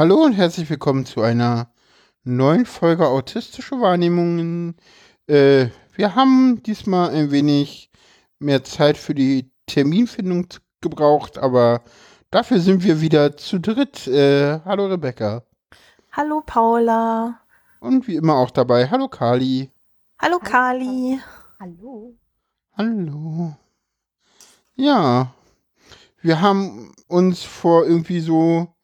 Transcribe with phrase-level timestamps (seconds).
[0.00, 1.70] Hallo und herzlich willkommen zu einer
[2.24, 4.78] neuen Folge Autistische Wahrnehmungen.
[5.26, 7.90] Äh, wir haben diesmal ein wenig
[8.38, 10.46] mehr Zeit für die Terminfindung
[10.80, 11.82] gebraucht, aber
[12.30, 14.06] dafür sind wir wieder zu dritt.
[14.06, 15.42] Äh, hallo Rebecca.
[16.12, 17.38] Hallo Paula.
[17.80, 19.70] Und wie immer auch dabei, hallo Kali.
[20.18, 21.20] Hallo Kali.
[21.60, 22.14] Hallo.
[22.72, 23.54] Hallo.
[24.76, 25.34] Ja,
[26.22, 28.74] wir haben uns vor irgendwie so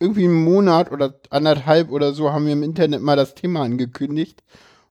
[0.00, 4.44] irgendwie einen Monat oder anderthalb oder so haben wir im Internet mal das Thema angekündigt.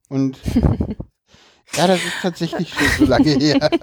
[0.09, 0.37] Und
[1.75, 3.69] ja, das ist tatsächlich schon so lange her.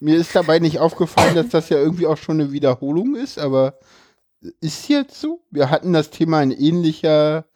[0.00, 3.78] Mir ist dabei nicht aufgefallen, dass das ja irgendwie auch schon eine Wiederholung ist, aber
[4.60, 5.42] ist jetzt so.
[5.50, 7.46] Wir hatten das Thema in ähnlicher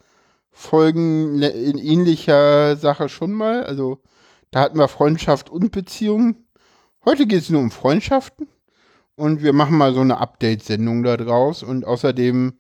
[0.51, 3.64] Folgen, in ähnlicher Sache schon mal.
[3.64, 4.03] Also
[4.51, 6.36] da hatten wir Freundschaft und Beziehung.
[7.05, 8.48] Heute geht es nur um Freundschaften.
[9.16, 11.62] Und wir machen mal so eine Update-Sendung da draus.
[11.62, 12.55] Und außerdem,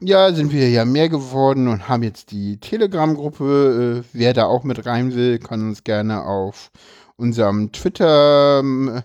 [0.00, 4.04] ja, sind wir ja mehr geworden und haben jetzt die Telegram-Gruppe.
[4.04, 6.70] Äh, wer da auch mit rein will, kann uns gerne auf
[7.16, 9.02] unserem Twitter ähm,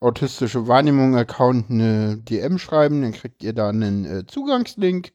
[0.00, 3.02] autistische Wahrnehmung-Account eine DM schreiben.
[3.02, 5.12] Dann kriegt ihr da einen äh, Zugangslink.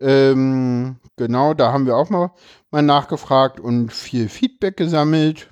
[0.00, 2.32] Ähm, genau, da haben wir auch mal,
[2.70, 5.50] mal nachgefragt und viel Feedback gesammelt.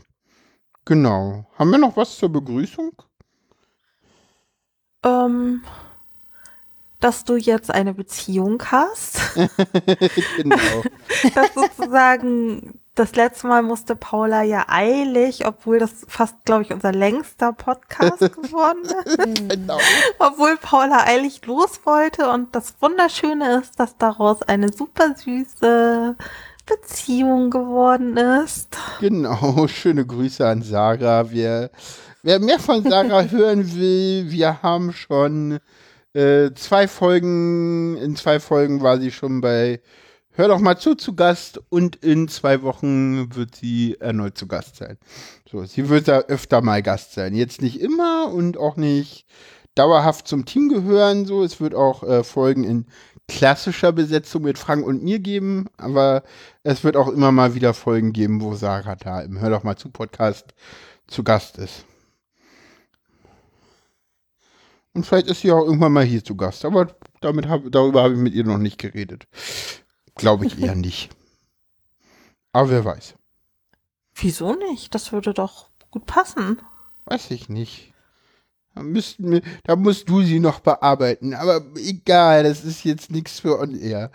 [0.87, 1.45] Genau.
[1.59, 2.93] Haben wir noch was zur Begrüßung?
[5.05, 5.63] Ähm,
[7.01, 9.21] dass du jetzt eine Beziehung hast.
[10.37, 10.83] genau.
[11.35, 16.91] dass sozusagen das letzte Mal musste Paula ja eilig, obwohl das fast, glaube ich, unser
[16.91, 19.49] längster Podcast geworden ist.
[19.49, 19.79] genau.
[20.19, 26.17] Obwohl Paula eilig los wollte und das Wunderschöne ist, dass daraus eine super süße
[26.67, 28.77] Beziehung geworden ist.
[29.01, 31.31] Genau, schöne Grüße an Sarah.
[31.31, 31.71] Wir
[32.29, 35.61] Wer mehr von Sarah hören will, wir haben schon
[36.13, 39.81] äh, zwei Folgen, in zwei Folgen war sie schon bei
[40.33, 44.77] Hör doch mal zu zu Gast und in zwei Wochen wird sie erneut zu Gast
[44.77, 44.99] sein.
[45.51, 47.35] So, sie wird da öfter mal Gast sein.
[47.35, 49.25] Jetzt nicht immer und auch nicht
[49.75, 51.25] dauerhaft zum Team gehören.
[51.25, 52.85] So, es wird auch äh, Folgen in
[53.27, 56.25] klassischer Besetzung mit Frank und mir geben, aber
[56.63, 59.77] es wird auch immer mal wieder Folgen geben, wo Sarah da im Hör doch mal
[59.77, 60.53] zu Podcast
[61.07, 61.87] zu Gast ist.
[64.99, 66.65] Und vielleicht ist sie auch irgendwann mal hier zu Gast.
[66.65, 66.89] Aber
[67.21, 69.29] damit hab, darüber habe ich mit ihr noch nicht geredet.
[70.17, 71.11] Glaube ich eher nicht.
[72.51, 73.15] Aber wer weiß.
[74.17, 74.93] Wieso nicht?
[74.97, 76.61] Das würde doch gut passen.
[77.05, 77.95] Weiß ich nicht.
[78.75, 81.33] Da, müssten wir, da musst du sie noch bearbeiten.
[81.33, 84.11] Aber egal, das ist jetzt nichts für on air.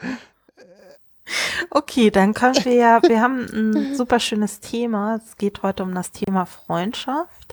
[1.70, 5.22] Okay, dann können wir ja, wir haben ein super schönes Thema.
[5.26, 7.53] Es geht heute um das Thema Freundschaft.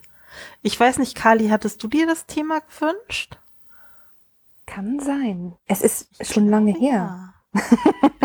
[0.63, 3.39] Ich weiß nicht, Kali, hattest du dir das Thema gewünscht?
[4.67, 5.57] Kann sein.
[5.67, 7.35] Es ist schon lange her.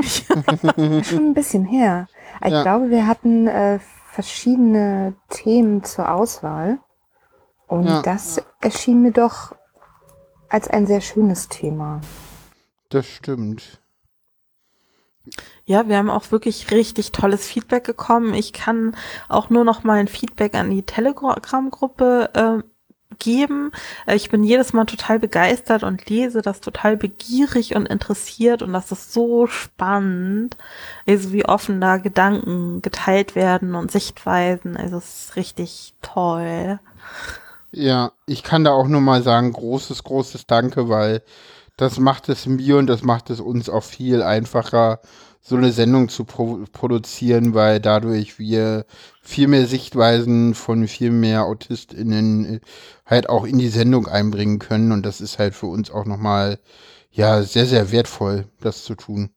[0.03, 2.07] schon ein bisschen her.
[2.43, 2.61] Ich ja.
[2.61, 3.79] glaube, wir hatten äh,
[4.11, 6.79] verschiedene Themen zur Auswahl.
[7.67, 8.01] Und ja.
[8.01, 9.55] das erschien mir doch
[10.49, 12.01] als ein sehr schönes Thema.
[12.89, 13.81] Das stimmt.
[15.65, 18.35] Ja, wir haben auch wirklich richtig tolles Feedback bekommen.
[18.35, 18.95] Ich kann
[19.29, 22.63] auch nur noch mal ein Feedback an die Telegram-Gruppe äh,
[23.17, 23.71] geben.
[24.07, 28.91] Ich bin jedes Mal total begeistert und lese das total begierig und interessiert und das
[28.91, 30.57] ist so spannend,
[31.07, 34.77] also wie offen da Gedanken geteilt werden und Sichtweisen.
[34.77, 36.79] Also es ist richtig toll.
[37.71, 41.21] Ja, ich kann da auch nur mal sagen, großes, großes Danke, weil
[41.77, 44.99] das macht es mir und das macht es uns auch viel einfacher,
[45.47, 48.85] so eine Sendung zu pro produzieren, weil dadurch wir
[49.21, 52.59] viel mehr Sichtweisen von viel mehr AutistInnen äh,
[53.05, 54.91] halt auch in die Sendung einbringen können.
[54.91, 56.59] Und das ist halt für uns auch nochmal,
[57.11, 59.29] ja, sehr, sehr wertvoll, das zu tun.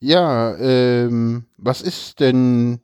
[0.00, 2.80] Ja, ähm, was ist denn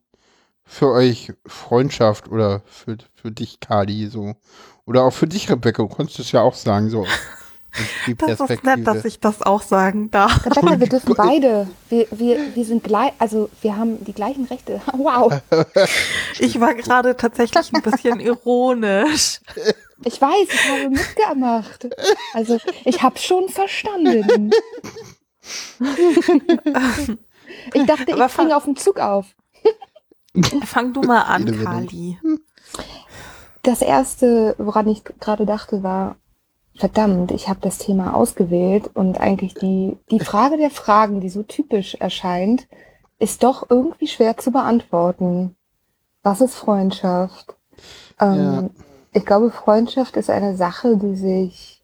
[0.64, 4.34] für euch Freundschaft oder für, für dich, Kali, so?
[4.86, 7.06] Oder auch für dich, Rebecca, du konntest es ja auch sagen, so.
[8.18, 10.46] Das ist nett, dass ich das auch sagen darf.
[10.46, 11.68] Rebecca, wir dürfen beide.
[11.88, 14.80] Wir, wir, wir sind gleich, also wir haben die gleichen Rechte.
[14.96, 15.32] Wow.
[16.38, 19.40] Ich war gerade tatsächlich ein bisschen ironisch.
[20.04, 21.88] Ich weiß, ich habe mitgemacht.
[22.32, 24.50] Also ich habe schon verstanden.
[27.72, 29.26] Ich dachte, ich springe auf den Zug auf.
[30.64, 32.18] Fang du mal an, Kali.
[33.62, 36.16] Das erste, woran ich gerade dachte, war,
[36.76, 41.42] verdammt, ich habe das Thema ausgewählt und eigentlich die, die Frage der Fragen, die so
[41.42, 42.66] typisch erscheint,
[43.18, 45.56] ist doch irgendwie schwer zu beantworten.
[46.22, 47.54] Was ist Freundschaft?
[48.20, 48.70] Ähm,
[49.12, 51.82] ich glaube, Freundschaft ist eine Sache, die sich,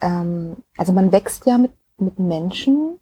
[0.00, 2.98] ähm, also man wächst ja mit, mit Menschen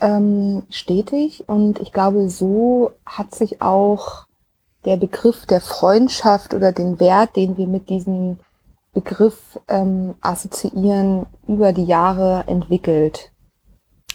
[0.00, 4.26] ähm, stetig und ich glaube, so hat sich auch
[4.84, 8.38] der Begriff der Freundschaft oder den Wert, den wir mit diesem
[8.92, 13.32] Begriff ähm, assoziieren, über die Jahre entwickelt.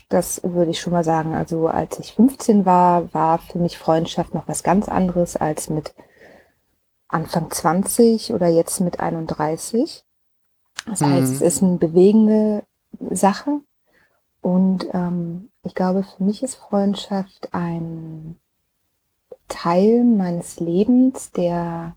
[0.09, 1.33] Das würde ich schon mal sagen.
[1.33, 5.93] Also als ich 15 war, war für mich Freundschaft noch was ganz anderes als mit
[7.07, 10.03] Anfang 20 oder jetzt mit 31.
[10.85, 11.05] Das mhm.
[11.11, 12.63] heißt, es ist eine bewegende
[13.11, 13.61] Sache.
[14.41, 18.37] Und ähm, ich glaube, für mich ist Freundschaft ein
[19.47, 21.95] Teil meines Lebens, der,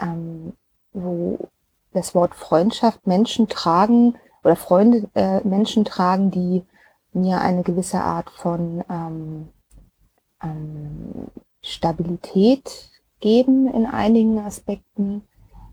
[0.00, 0.54] ähm,
[0.92, 1.48] wo
[1.92, 6.64] das Wort Freundschaft Menschen tragen oder Freunde äh, Menschen tragen, die
[7.12, 9.48] mir eine gewisse Art von ähm,
[10.42, 11.28] ähm,
[11.62, 12.90] Stabilität
[13.20, 15.22] geben in einigen Aspekten,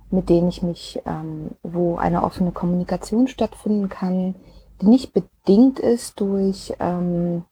[0.10, 4.36] mit denen ich mich, ähm, wo eine offene Kommunikation stattfinden kann,
[4.82, 7.44] die nicht bedingt ist durch, ähm,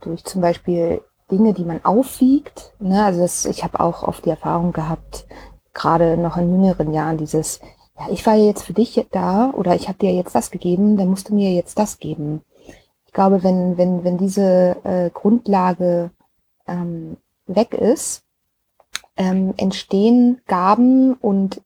[0.00, 2.74] durch zum Beispiel Dinge, die man aufwiegt.
[2.78, 3.04] Ne?
[3.04, 5.26] Also das, ich habe auch oft die Erfahrung gehabt,
[5.72, 7.60] gerade noch in jüngeren Jahren, dieses,
[8.02, 10.96] ja, ich war ja jetzt für dich da oder ich habe dir jetzt das gegeben,
[10.96, 12.42] dann musst du mir jetzt das geben.
[13.06, 16.10] Ich glaube, wenn, wenn, wenn diese äh, Grundlage
[16.66, 17.16] ähm,
[17.46, 18.24] weg ist,
[19.16, 21.60] ähm, entstehen Gaben und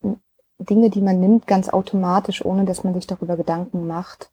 [0.59, 4.31] Dinge, die man nimmt, ganz automatisch, ohne dass man sich darüber Gedanken macht,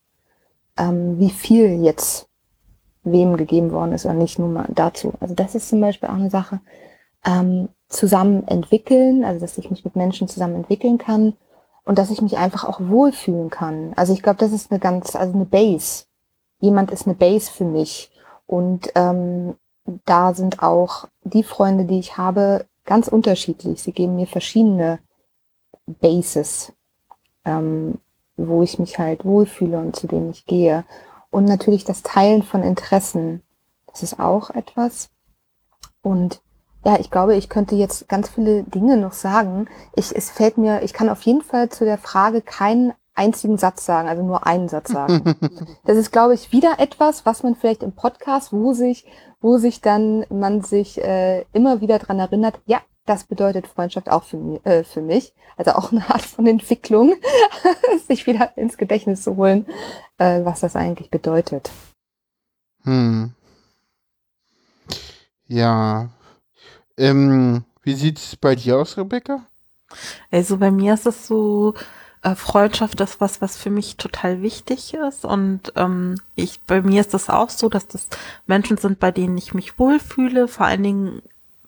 [0.78, 2.28] ähm, wie viel jetzt
[3.04, 5.14] wem gegeben worden ist oder nicht nur mal dazu.
[5.20, 6.62] Also das ist zum Beispiel auch eine Sache.
[7.26, 11.34] Ähm, zusammen entwickeln, also dass ich mich mit Menschen zusammen entwickeln kann
[11.86, 13.94] und dass ich mich einfach auch wohlfühlen kann.
[13.96, 16.06] Also ich glaube, das ist eine ganz, also eine Base.
[16.60, 18.12] Jemand ist eine Base für mich.
[18.46, 19.56] Und ähm,
[20.06, 23.82] da sind auch die Freunde, die ich habe, ganz unterschiedlich.
[23.82, 25.00] Sie geben mir verschiedene
[25.86, 26.74] Bases,
[27.46, 28.00] ähm,
[28.38, 30.86] wo ich mich halt wohlfühle und zu denen ich gehe.
[31.30, 33.42] Und natürlich das Teilen von Interessen.
[33.88, 35.10] Das ist auch etwas.
[36.02, 36.42] Und
[36.86, 39.68] ja, ich glaube, ich könnte jetzt ganz viele Dinge noch sagen.
[39.96, 43.86] Ich, es fällt mir, ich kann auf jeden Fall zu der Frage keinen einzigen Satz
[43.86, 45.36] sagen, also nur einen Satz sagen.
[45.86, 49.06] Das ist, glaube ich, wieder etwas, was man vielleicht im Podcast, wo sich,
[49.42, 54.24] wo sich dann man sich äh, immer wieder dran erinnert, ja, das bedeutet Freundschaft auch
[54.24, 55.34] für, mich, äh, für mich.
[55.58, 57.16] Also auch eine Art von Entwicklung,
[58.08, 59.68] sich wieder ins Gedächtnis zu holen,
[60.18, 61.70] äh, was das eigentlich bedeutet.
[62.84, 63.34] Hm.
[65.48, 66.10] Ja.
[66.98, 69.46] Ähm, wie sieht's bei dir aus, Rebecca?
[70.32, 71.74] Also bei mir ist es so,
[72.24, 75.26] äh, Freundschaft ist was, was für mich total wichtig ist.
[75.26, 78.08] Und ähm, ich, bei mir ist das auch so, dass das
[78.48, 80.48] Menschen sind, bei denen ich mich wohlfühle.
[80.48, 81.22] Vor allen Dingen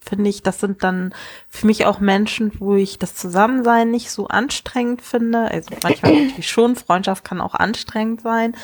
[0.08, 1.14] finde ich, das sind dann
[1.50, 5.50] für mich auch Menschen, wo ich das Zusammensein nicht so anstrengend finde.
[5.52, 8.56] Also manchmal natürlich schon, Freundschaft kann auch anstrengend sein,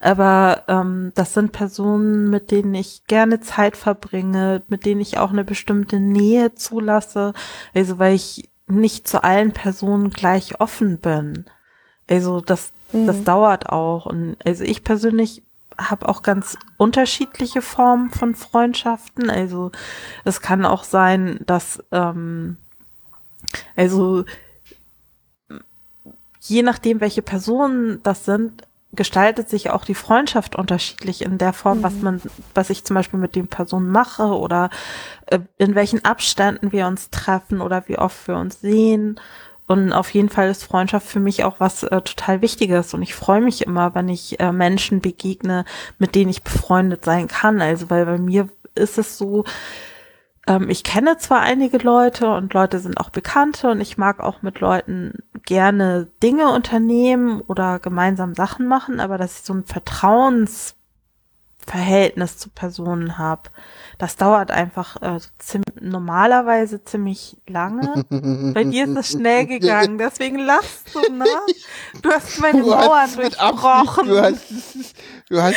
[0.00, 5.30] aber ähm, das sind Personen, mit denen ich gerne Zeit verbringe, mit denen ich auch
[5.30, 7.32] eine bestimmte Nähe zulasse.
[7.74, 11.46] Also weil ich nicht zu allen Personen gleich offen bin.
[12.08, 13.06] Also das, mhm.
[13.06, 14.06] das dauert auch.
[14.06, 15.42] Und also ich persönlich
[15.88, 19.30] habe auch ganz unterschiedliche Formen von Freundschaften.
[19.30, 19.72] Also
[20.24, 22.56] es kann auch sein, dass ähm,
[23.76, 24.24] also
[26.40, 31.78] je nachdem, welche Personen das sind, gestaltet sich auch die Freundschaft unterschiedlich in der Form,
[31.78, 31.82] mhm.
[31.82, 32.20] was man,
[32.54, 34.70] was ich zum Beispiel mit den Personen mache oder
[35.26, 39.20] äh, in welchen Abständen wir uns treffen oder wie oft wir uns sehen.
[39.70, 42.92] Und auf jeden Fall ist Freundschaft für mich auch was äh, total Wichtiges.
[42.92, 45.64] Und ich freue mich immer, wenn ich äh, Menschen begegne,
[45.96, 47.62] mit denen ich befreundet sein kann.
[47.62, 49.44] Also, weil bei mir ist es so,
[50.48, 54.42] ähm, ich kenne zwar einige Leute und Leute sind auch Bekannte und ich mag auch
[54.42, 59.66] mit Leuten gerne Dinge unternehmen oder gemeinsam Sachen machen, aber dass ich so ein
[61.70, 63.50] Vertrauensverhältnis zu Personen habe,
[63.98, 68.04] das dauert einfach äh, ziem normalerweise ziemlich lange.
[68.54, 71.24] Bei dir ist es schnell gegangen, deswegen lachst du, ne?
[72.02, 74.08] Du hast meine du Mauern hast durchbrochen.
[74.08, 74.44] Du hast,
[75.28, 75.56] du hast,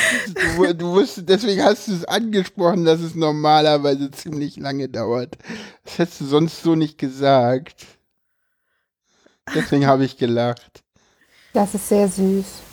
[0.57, 5.37] du, du wusstest, deswegen hast du es angesprochen, dass es normalerweise ziemlich lange dauert.
[5.83, 7.85] Das hättest du sonst so nicht gesagt.
[9.53, 10.83] Deswegen habe ich gelacht.
[11.53, 12.72] Das ist sehr süß.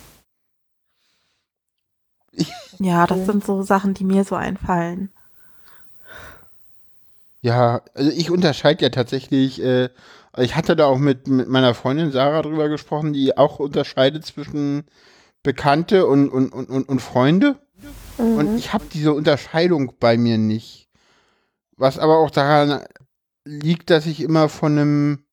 [2.78, 5.10] Ja, das sind so Sachen, die mir so einfallen.
[7.42, 9.88] Ja, also ich unterscheide ja tatsächlich, äh,
[10.38, 14.84] ich hatte da auch mit, mit meiner Freundin Sarah drüber gesprochen, die auch unterscheidet zwischen
[15.42, 17.58] Bekannte und, und, und, und, und Freunde.
[18.18, 18.36] Mhm.
[18.36, 20.88] Und ich habe diese Unterscheidung bei mir nicht.
[21.76, 22.82] Was aber auch daran
[23.44, 25.24] liegt, dass ich immer von einem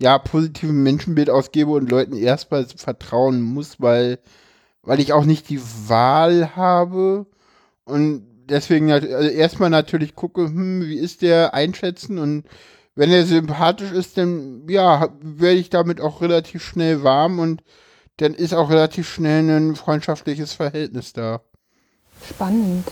[0.00, 4.18] ja, positiven Menschenbild ausgebe und Leuten erstmal vertrauen muss, weil,
[4.86, 7.26] weil ich auch nicht die Wahl habe
[7.84, 12.44] und deswegen also erstmal natürlich gucke, hm, wie ist der einschätzen und
[12.94, 17.62] wenn er sympathisch ist, dann ja, werde ich damit auch relativ schnell warm und
[18.16, 21.42] dann ist auch relativ schnell ein freundschaftliches Verhältnis da.
[22.26, 22.84] Spannend.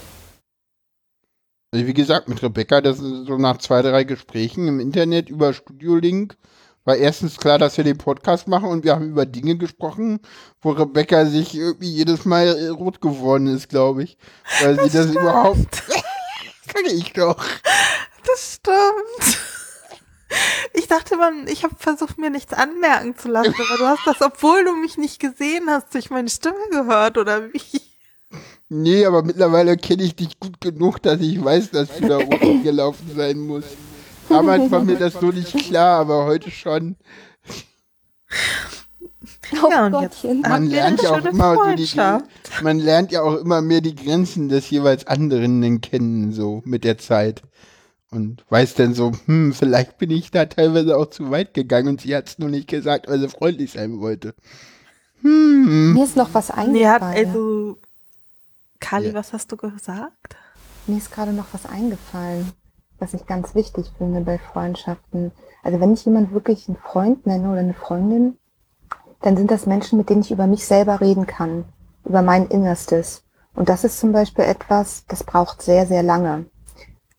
[1.72, 5.54] Also wie gesagt, mit Rebecca, das ist so nach zwei, drei Gesprächen im Internet über
[5.54, 6.36] Studio Link,
[6.84, 10.20] war erstens klar, dass wir den Podcast machen und wir haben über Dinge gesprochen,
[10.60, 14.18] wo Rebecca sich irgendwie jedes Mal rot geworden ist, glaube ich.
[14.60, 15.20] Weil das sie das stimmt.
[15.20, 15.82] überhaupt.
[16.68, 17.42] Kann ich doch.
[18.26, 19.38] Das stimmt.
[20.72, 24.20] Ich dachte, man, ich habe versucht, mir nichts anmerken zu lassen, aber du hast das,
[24.20, 27.80] obwohl du mich nicht gesehen hast, durch meine Stimme gehört, oder wie?
[28.68, 32.64] Nee, aber mittlerweile kenne ich dich gut genug, dass ich weiß, dass du da oben
[32.64, 33.76] gelaufen sein musst.
[34.28, 36.96] Damals war mir das so nicht klar, aber heute schon.
[39.62, 43.36] Oh ja, und jetzt man lernt ja auch immer so die, man lernt ja auch
[43.36, 47.42] immer mehr die Grenzen des jeweils anderen kennen, so mit der Zeit.
[48.10, 52.00] Und weiß dann so, hm, vielleicht bin ich da teilweise auch zu weit gegangen und
[52.00, 54.34] sie hat es nur nicht gesagt, weil sie freundlich sein wollte.
[55.22, 55.94] Hm.
[55.94, 56.72] Mir ist noch was eingefallen.
[56.72, 57.78] Nee, also,
[58.78, 59.14] Kali, ja.
[59.14, 60.36] was hast du gesagt?
[60.86, 62.52] Mir ist gerade noch was eingefallen
[63.04, 65.30] was ich ganz wichtig finde bei Freundschaften.
[65.62, 68.38] Also wenn ich jemand wirklich einen Freund nenne oder eine Freundin,
[69.20, 71.66] dann sind das Menschen, mit denen ich über mich selber reden kann,
[72.06, 73.22] über mein Innerstes.
[73.54, 76.46] Und das ist zum Beispiel etwas, das braucht sehr, sehr lange.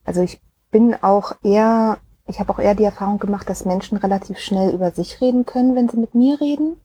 [0.04, 4.40] Also ich bin auch eher, ich habe auch eher die Erfahrung gemacht, dass Menschen relativ
[4.40, 6.82] schnell über sich reden können, wenn sie mit mir reden.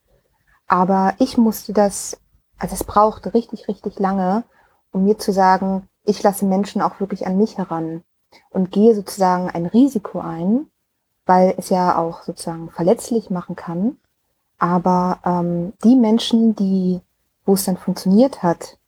[0.66, 2.20] Aber ich musste das,
[2.58, 4.44] also es brauchte richtig, richtig lange,
[4.92, 8.02] um mir zu sagen, ich lasse Menschen auch wirklich an mich heran
[8.50, 10.66] und gehe sozusagen ein Risiko ein,
[11.26, 13.96] weil es ja auch sozusagen verletzlich machen kann.
[14.58, 17.00] Aber ähm, die Menschen, die,
[17.44, 18.78] wo es dann funktioniert hat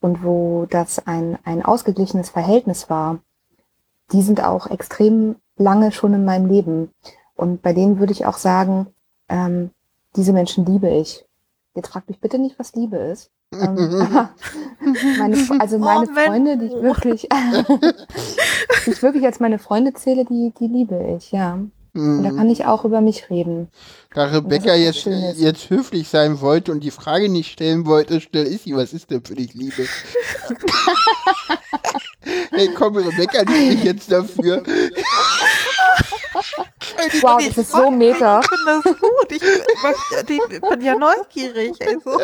[0.00, 3.20] und wo das ein, ein ausgeglichenes Verhältnis war,
[4.12, 6.90] die sind auch extrem lange schon in meinem Leben.
[7.34, 8.88] Und bei denen würde ich auch sagen,
[9.28, 9.70] ähm,
[10.16, 11.24] diese Menschen liebe ich.
[11.74, 13.30] Jetzt fragt mich bitte nicht, was Liebe ist.
[13.52, 14.28] Ähm,
[15.18, 17.28] meine, also meine oh, Freunde, die ich wirklich,
[18.86, 21.58] die ich wirklich als meine Freunde zähle, die, die liebe ich, ja.
[21.94, 22.36] Und da mhm.
[22.38, 23.68] kann ich auch über mich reden.
[24.14, 28.62] Da Rebecca jetzt, jetzt höflich sein wollte und die Frage nicht stellen wollte, stell ich
[28.62, 29.86] sie, was ist denn für dich Liebe?
[32.50, 34.62] hey, komm, Rebecca liebt mich jetzt dafür.
[37.20, 38.40] wow, das ist so meta.
[38.40, 39.30] Ich finde das gut.
[39.30, 39.42] Ich,
[40.52, 41.74] ich bin ja neugierig.
[41.86, 42.18] Also.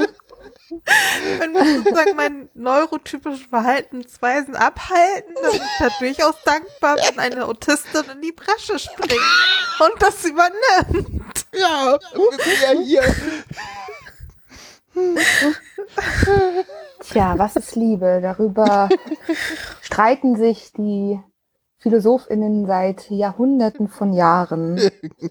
[1.38, 7.46] Wenn wir sozusagen mein neurotypische Verhaltensweisen abhalten, dann bin ich da durchaus dankbar, wenn eine
[7.46, 9.12] Autistin in die Bresche springt
[9.80, 11.46] und das übernimmt.
[11.54, 13.02] Ja, ungefähr hier.
[17.00, 18.20] Tja, was ist Liebe?
[18.20, 18.88] Darüber
[19.80, 21.20] streiten sich die
[21.78, 24.80] PhilosophInnen seit Jahrhunderten von Jahren,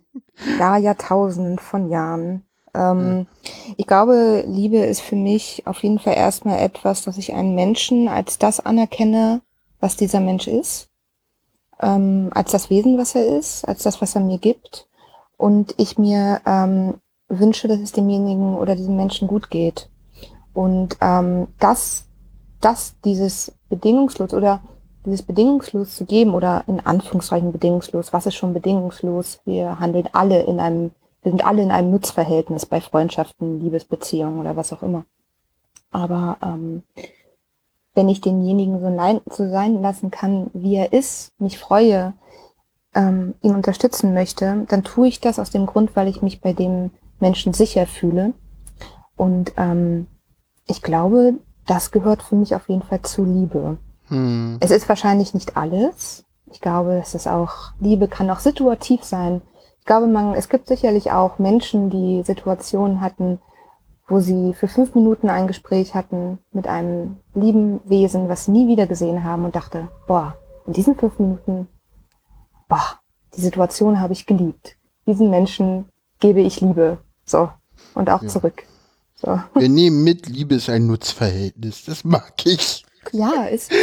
[0.58, 2.47] gar Jahrtausenden von Jahren.
[2.78, 3.52] Ähm, ja.
[3.78, 8.08] Ich glaube, Liebe ist für mich auf jeden Fall erstmal etwas, dass ich einen Menschen
[8.08, 9.42] als das anerkenne,
[9.80, 10.90] was dieser Mensch ist,
[11.82, 14.88] ähm, als das Wesen, was er ist, als das, was er mir gibt.
[15.38, 16.96] Und ich mir ähm,
[17.28, 19.90] wünsche, dass es demjenigen oder diesem Menschen gut geht.
[20.54, 22.06] Und ähm, das,
[22.62, 24.62] das, dieses bedingungslos oder
[25.06, 29.40] dieses bedingungslos zu geben oder in Anführungszeichen bedingungslos, was ist schon bedingungslos?
[29.46, 30.92] Wir handeln alle in einem
[31.28, 35.04] wir sind alle in einem Nutzverhältnis bei Freundschaften, Liebesbeziehungen oder was auch immer.
[35.92, 36.84] Aber ähm,
[37.96, 42.14] wenn ich denjenigen so, leid, so sein lassen kann, wie er ist, mich freue,
[42.96, 46.54] ähm, ihn unterstützen möchte, dann tue ich das aus dem Grund, weil ich mich bei
[46.54, 48.32] dem Menschen sicher fühle.
[49.18, 50.08] Und ähm,
[50.66, 51.34] ich glaube,
[51.66, 53.78] das gehört für mich auf jeden Fall zu Liebe.
[54.08, 54.60] Hm.
[54.62, 56.24] Es ist wahrscheinlich nicht alles.
[56.54, 59.42] Ich glaube, es ist auch, Liebe kann auch situativ sein
[59.88, 63.40] glaube, man, es gibt sicherlich auch Menschen, die Situationen hatten,
[64.08, 68.68] wo sie für fünf Minuten ein Gespräch hatten mit einem lieben Wesen, was sie nie
[68.68, 71.68] wieder gesehen haben und dachte, boah, in diesen fünf Minuten,
[72.70, 73.00] boah,
[73.36, 74.78] die Situation habe ich geliebt.
[75.08, 75.90] Diesen Menschen
[76.20, 77.00] gebe ich Liebe.
[77.26, 77.50] So.
[77.96, 78.28] Und auch ja.
[78.28, 78.64] zurück.
[79.16, 79.40] So.
[79.56, 81.86] Wir nehmen mit, Liebe ist ein Nutzverhältnis.
[81.86, 82.86] Das mag ich.
[83.12, 83.72] Ja, ist.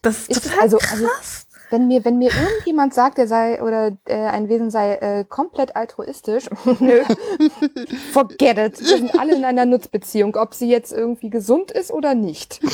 [0.00, 3.62] Das ist, ist total also, also krass wenn mir, wenn mir irgendjemand sagt, er sei
[3.62, 6.44] oder äh, ein Wesen sei äh, komplett altruistisch,
[8.12, 8.80] forget it.
[8.80, 12.60] Wir sind alle in einer Nutzbeziehung, ob sie jetzt irgendwie gesund ist oder nicht.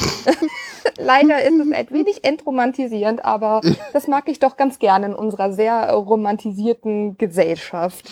[0.99, 3.61] Leider ist es ein wenig entromantisierend, aber
[3.93, 8.05] das mag ich doch ganz gerne in unserer sehr romantisierten Gesellschaft.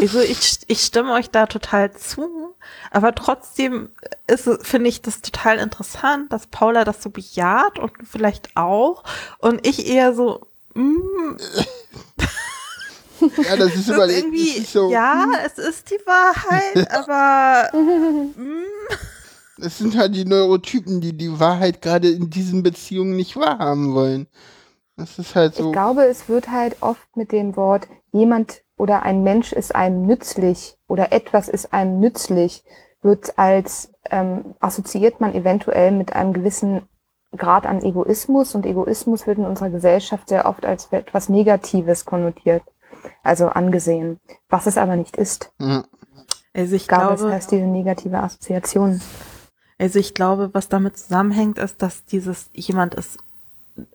[0.00, 2.54] Also ich, ich stimme euch da total zu,
[2.90, 3.90] aber trotzdem
[4.26, 9.04] ist finde ich das total interessant, dass Paula das so bejaht und vielleicht auch
[9.38, 10.40] und ich eher so,
[10.74, 11.36] mm,
[13.44, 16.90] Ja, das ist das immer ist irgendwie, das ist so, ja, es ist die Wahrheit,
[16.92, 18.64] aber mm,
[19.62, 24.26] Es sind halt die Neurotypen, die die Wahrheit gerade in diesen Beziehungen nicht wahrhaben wollen.
[24.96, 25.66] Das ist halt so.
[25.66, 30.06] Ich glaube, es wird halt oft mit dem Wort jemand oder ein Mensch ist einem
[30.06, 32.64] nützlich oder etwas ist einem nützlich,
[33.00, 36.82] wird als ähm, assoziiert man eventuell mit einem gewissen
[37.36, 42.62] Grad an Egoismus und Egoismus wird in unserer Gesellschaft sehr oft als etwas Negatives konnotiert,
[43.22, 45.52] also angesehen, was es aber nicht ist.
[45.58, 45.84] Ja.
[46.54, 49.00] also ich Ich glaube, glaube, es heißt diese negative Assoziation.
[49.78, 53.18] Also ich glaube, was damit zusammenhängt, ist, dass dieses jemand ist,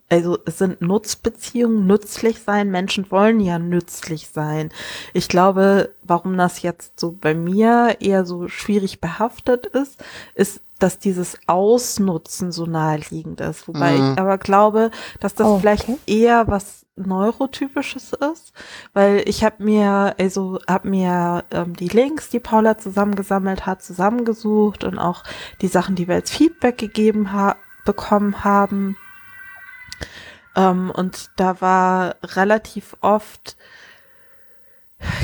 [0.08, 2.70] also es sind Nutzbeziehungen, nützlich sein.
[2.70, 4.70] Menschen wollen ja nützlich sein.
[5.12, 10.02] Ich glaube, warum das jetzt so bei mir eher so schwierig behaftet ist,
[10.34, 13.66] ist, dass dieses Ausnutzen so naheliegend ist.
[13.68, 14.12] Wobei Mhm.
[14.12, 15.98] ich aber glaube, dass das Oh, vielleicht okay.
[16.06, 18.52] eher was Neurotypisches ist,
[18.92, 24.82] weil ich habe mir, also habe mir ähm, die Links, die Paula zusammengesammelt hat, zusammengesucht
[24.84, 25.22] und auch
[25.60, 28.96] die Sachen, die wir als Feedback gegeben ha bekommen haben.
[30.56, 33.56] Ähm, und da war relativ oft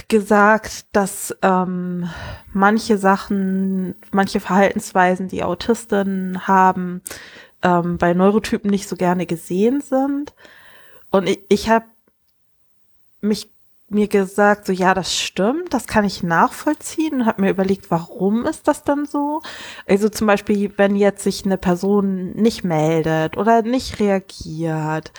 [0.08, 2.08] gesagt, dass ähm,
[2.52, 7.02] manche Sachen, manche Verhaltensweisen, die Autistinnen haben,
[7.62, 10.32] ähm, bei Neurotypen nicht so gerne gesehen sind.
[11.10, 11.86] Und ich, ich habe
[13.20, 13.53] mich
[13.94, 18.46] mir gesagt, so ja, das stimmt, das kann ich nachvollziehen und habe mir überlegt, warum
[18.46, 19.40] ist das dann so?
[19.86, 25.12] Also zum Beispiel, wenn jetzt sich eine Person nicht meldet oder nicht reagiert,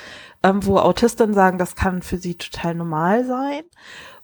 [0.44, 3.64] ähm, wo Autisten sagen, das kann für sie total normal sein.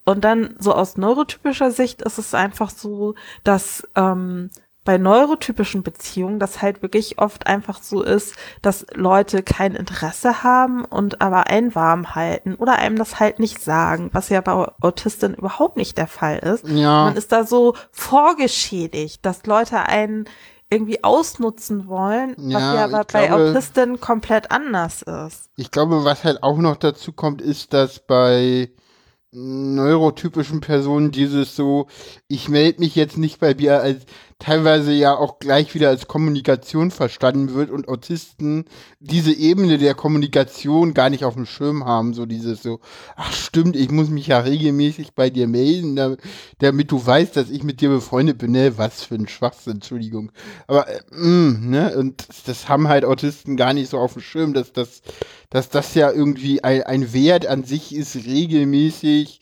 [0.03, 4.49] Und dann so aus neurotypischer Sicht ist es einfach so, dass ähm,
[4.83, 10.85] bei neurotypischen Beziehungen das halt wirklich oft einfach so ist, dass Leute kein Interesse haben
[10.85, 15.35] und aber einen warm halten oder einem das halt nicht sagen, was ja bei Autisten
[15.35, 16.67] überhaupt nicht der Fall ist.
[16.67, 17.05] Ja.
[17.05, 20.25] Man ist da so vorgeschädigt, dass Leute einen
[20.71, 25.49] irgendwie ausnutzen wollen, was Ja, aber bei glaube- Autisten komplett anders ist.
[25.57, 28.71] Ich glaube, was halt auch noch dazu kommt, ist, dass bei
[29.33, 31.87] neurotypischen Personen dieses so,
[32.27, 34.05] ich melde mich jetzt nicht bei dir als
[34.41, 38.65] teilweise ja auch gleich wieder als Kommunikation verstanden wird und Autisten
[38.99, 42.79] diese Ebene der Kommunikation gar nicht auf dem Schirm haben, so dieses so,
[43.15, 46.17] ach stimmt, ich muss mich ja regelmäßig bei dir melden,
[46.57, 50.31] damit, du weißt, dass ich mit dir befreundet bin, ne, was für ein Schwachsinn, Entschuldigung.
[50.65, 54.23] Aber, äh, mh, ne, und das, das haben halt Autisten gar nicht so auf dem
[54.23, 55.03] Schirm, dass das,
[55.51, 59.39] dass das ja irgendwie ein, ein Wert an sich ist, regelmäßig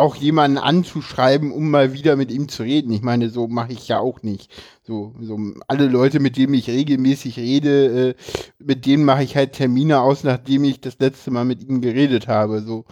[0.00, 2.92] auch jemanden anzuschreiben, um mal wieder mit ihm zu reden.
[2.92, 4.50] Ich meine, so mache ich ja auch nicht.
[4.82, 8.14] So, so alle Leute, mit denen ich regelmäßig rede, äh,
[8.58, 12.26] mit denen mache ich halt Termine aus, nachdem ich das letzte Mal mit ihnen geredet
[12.26, 12.62] habe.
[12.62, 12.84] So,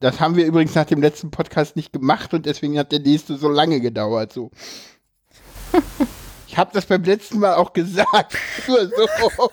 [0.00, 3.36] das haben wir übrigens nach dem letzten Podcast nicht gemacht und deswegen hat der nächste
[3.36, 4.32] so lange gedauert.
[4.32, 4.50] So.
[6.52, 8.36] Ich habe das beim letzten Mal auch gesagt.
[8.68, 8.86] Nur
[9.38, 9.50] so.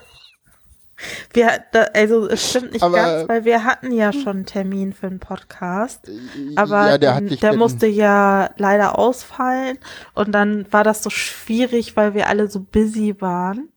[1.34, 4.94] Wir, da, also es stimmt nicht Aber- ganz, weil wir hatten ja schon einen Termin
[4.94, 6.10] für einen Podcast.
[6.56, 9.78] Aber ja, der, den- der musste ja leider ausfallen
[10.14, 13.70] und dann war das so schwierig, weil wir alle so busy waren.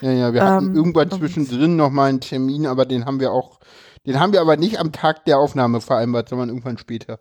[0.00, 3.20] Ja, ja, wir hatten Ähm, irgendwann und- zwischendrin noch mal einen Termin, aber den haben
[3.20, 3.60] wir auch,
[4.06, 7.18] den haben wir aber nicht am Tag der Aufnahme vereinbart, sondern irgendwann später.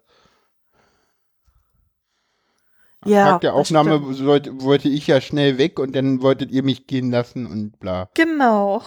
[3.02, 6.64] Am Ja, Tag der Aufnahme sollte, wollte ich ja schnell weg und dann wolltet ihr
[6.64, 8.10] mich gehen lassen und bla.
[8.16, 8.82] Genau.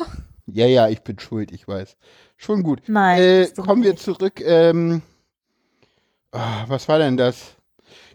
[0.53, 1.97] Ja, ja, ich bin schuld, ich weiß.
[2.37, 2.83] Schon gut.
[2.87, 3.21] Nein.
[3.21, 4.41] Äh, kommen wir zurück.
[4.41, 5.03] Ähm,
[6.33, 7.55] ah, was war denn das?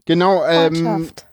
[0.06, 1.26] Genau, ähm, Freundschaft.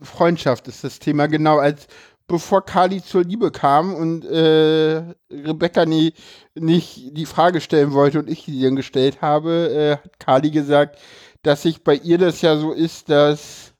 [0.00, 1.86] Freundschaft ist das Thema, genau, als
[2.26, 6.12] bevor Kali zur Liebe kam und äh, Rebecca nie,
[6.54, 10.98] nicht die Frage stellen wollte und ich sie dann gestellt habe, äh, hat Kali gesagt,
[11.42, 13.72] dass sich bei ihr das ja so ist, dass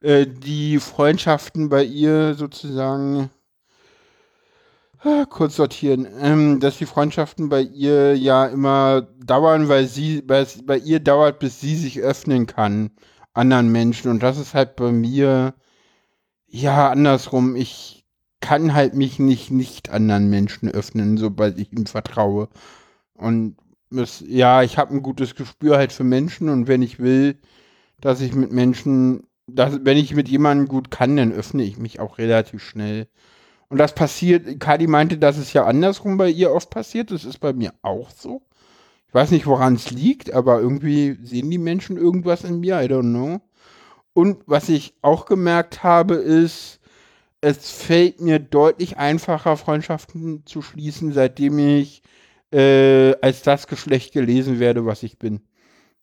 [0.00, 3.30] äh, die Freundschaften bei ihr sozusagen
[5.28, 10.78] kurz sortieren, ähm, dass die Freundschaften bei ihr ja immer dauern, weil sie, weil bei
[10.78, 12.90] ihr dauert, bis sie sich öffnen kann
[13.36, 14.10] anderen Menschen.
[14.10, 15.54] Und das ist halt bei mir
[16.46, 17.56] ja andersrum.
[17.56, 18.04] Ich
[18.40, 22.48] kann halt mich nicht nicht anderen Menschen öffnen, sobald ich ihm vertraue.
[23.14, 23.56] Und
[23.90, 27.38] es, ja, ich habe ein gutes Gespür halt für Menschen und wenn ich will,
[28.00, 32.00] dass ich mit Menschen, dass, wenn ich mit jemandem gut kann, dann öffne ich mich
[32.00, 33.08] auch relativ schnell.
[33.68, 37.10] Und das passiert, Kadi meinte, dass es ja andersrum bei ihr oft passiert.
[37.10, 38.42] Das ist bei mir auch so.
[39.08, 42.86] Ich weiß nicht, woran es liegt, aber irgendwie sehen die Menschen irgendwas in mir, I
[42.86, 43.40] don't know.
[44.12, 46.80] Und was ich auch gemerkt habe, ist,
[47.40, 52.02] es fällt mir deutlich einfacher, Freundschaften zu schließen, seitdem ich
[52.52, 55.42] äh, als das Geschlecht gelesen werde, was ich bin.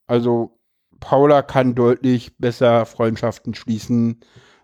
[0.07, 0.59] Also
[0.99, 4.21] Paula kann deutlich besser Freundschaften schließen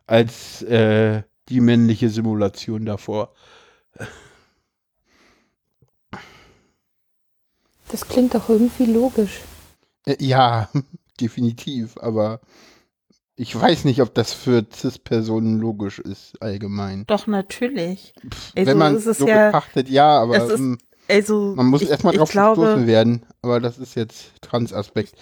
[0.08, 3.34] als äh, die männliche Simulation davor.
[7.90, 9.40] Das klingt doch irgendwie logisch.
[10.06, 10.70] Äh, ja,
[11.20, 12.40] definitiv, aber
[13.36, 17.06] ich weiß nicht, ob das für Cis-Personen logisch ist, allgemein.
[17.08, 18.14] Doch, natürlich.
[18.30, 21.54] Pff, Also, Wenn man es ist so ja- betrachtet, ja, aber es ist- ähm, Also,
[21.56, 23.26] man muss erstmal drauf glaube, gestoßen werden.
[23.42, 25.16] Aber das ist jetzt Trans-Aspekt.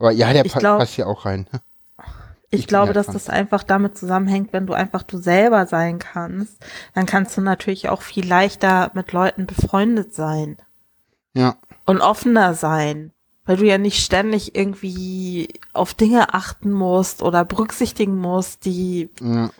[0.00, 1.46] Aber ja, der pa glaub- passt ja auch rein.
[2.50, 6.56] Ich glaube, dass das einfach damit zusammenhängt, wenn du einfach du selber sein kannst,
[6.94, 10.56] dann kannst du natürlich auch viel leichter mit Leuten befreundet sein
[11.34, 11.56] Ja.
[11.84, 13.12] und offener sein,
[13.44, 19.50] weil du ja nicht ständig irgendwie auf Dinge achten musst oder berücksichtigen musst, die Ja.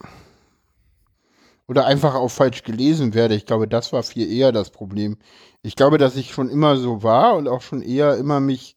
[1.67, 3.35] Oder einfach auch falsch gelesen werde.
[3.35, 5.19] Ich glaube, das war viel eher das Problem.
[5.61, 8.75] Ich glaube, dass ich schon immer so war und auch schon eher immer mich,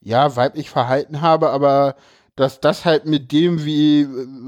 [0.00, 1.96] ja, weiblich verhalten habe, aber
[2.38, 4.06] dass das halt mit dem, wie,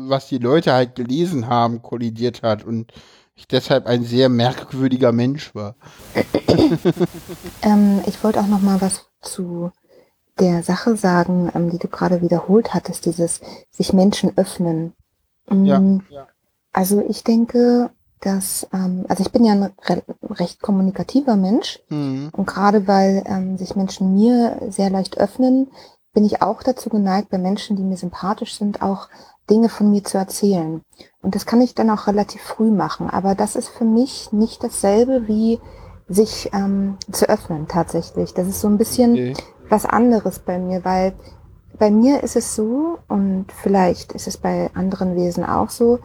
[0.09, 2.93] was die Leute halt gelesen haben, kollidiert hat und
[3.35, 5.77] ich deshalb ein sehr merkwürdiger Mensch war.
[7.63, 9.71] Ähm, ich wollte auch noch mal was zu
[10.39, 14.95] der Sache sagen, ähm, die du gerade wiederholt hattest, dieses sich Menschen öffnen.
[15.49, 16.27] Mm, Ja.
[16.73, 22.31] Also ich denke, dass, ähm, also ich bin ja ein re recht kommunikativer Mensch Hm.
[22.33, 25.71] und gerade weil ähm, sich Menschen mir sehr leicht öffnen,
[26.13, 29.09] bin ich auch dazu geneigt, bei Menschen, die mir sympathisch sind, auch
[29.49, 30.83] Dinge von mir zu erzählen.
[31.23, 33.11] Und das kann ich dann auch relativ früh machen.
[33.11, 35.61] Aber das ist für mich nicht dasselbe wie
[36.09, 38.35] sich ähm, zu öffnen tatsächlich.
[38.35, 39.35] Das ist so ein bisschen Okay.
[39.69, 41.13] was anderes bei mir, weil
[41.79, 46.01] bei mir ist es so, und vielleicht ist es bei anderen Wesen auch so,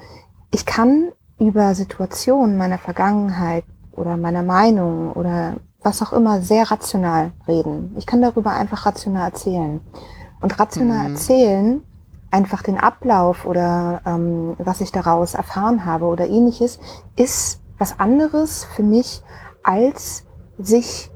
[0.51, 7.31] ich kann über Situationen meiner Vergangenheit oder meiner Meinung oder was auch immer sehr rational
[7.47, 7.95] reden.
[7.97, 9.79] Ich kann darüber einfach rational erzählen.
[10.41, 11.13] Und rational Mhm.
[11.15, 11.83] erzählen,
[12.31, 16.79] einfach den Ablauf oder ähm, was ich daraus erfahren habe oder ähnliches,
[17.15, 19.21] ist was anderes für mich,
[19.63, 20.25] als
[20.57, 21.09] sich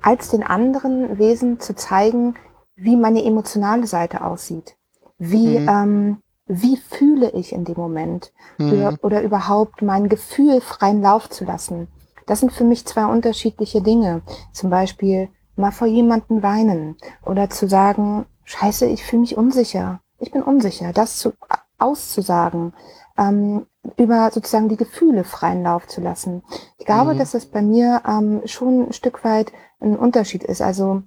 [0.00, 2.34] als den anderen Wesen zu zeigen,
[2.76, 4.76] wie meine emotionale Seite aussieht.
[5.18, 5.68] Wie, Mhm.
[5.68, 8.32] ähm, wie fühle ich in dem Moment?
[8.58, 8.98] Oder, Hm.
[9.02, 11.88] oder überhaupt mein Gefühl freien Lauf zu lassen.
[12.26, 14.22] Das sind für mich zwei unterschiedliche Dinge.
[14.52, 20.00] Zum Beispiel mal vor jemanden weinen oder zu sagen, scheiße, ich fühle mich unsicher.
[20.18, 20.92] Ich bin unsicher.
[20.92, 21.32] Das zu,
[21.78, 22.72] auszusagen,
[23.18, 26.42] ähm, über sozusagen die Gefühle freien Lauf zu lassen.
[26.78, 27.18] Ich glaube, Mhm.
[27.18, 30.62] dass es bei mir ähm, schon ein Stück weit ein Unterschied ist.
[30.62, 31.02] Also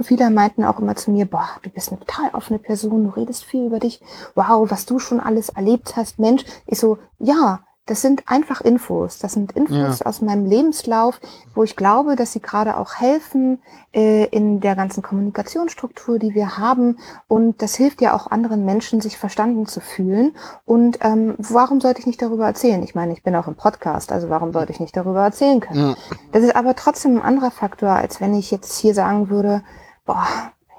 [0.00, 3.44] Viele meinten auch immer zu mir, boah, du bist eine total offene Person, du redest
[3.44, 4.00] viel über dich.
[4.34, 6.44] Wow, was du schon alles erlebt hast, Mensch.
[6.66, 9.18] Ich so, ja, das sind einfach Infos.
[9.18, 10.06] Das sind Infos Ja.
[10.06, 11.20] aus meinem Lebenslauf,
[11.54, 13.60] wo ich glaube, dass sie gerade auch helfen
[13.92, 16.98] äh, in der ganzen Kommunikationsstruktur, die wir haben.
[17.26, 20.36] Und das hilft ja auch anderen Menschen, sich verstanden zu fühlen.
[20.64, 22.82] Und ähm, warum sollte ich nicht darüber erzählen?
[22.84, 25.90] Ich meine, ich bin auch im Podcast, also warum sollte ich nicht darüber erzählen können?
[25.90, 25.94] Ja.
[26.30, 29.62] Das ist aber trotzdem ein anderer Faktor, als wenn ich jetzt hier sagen würde,
[30.06, 30.26] boah,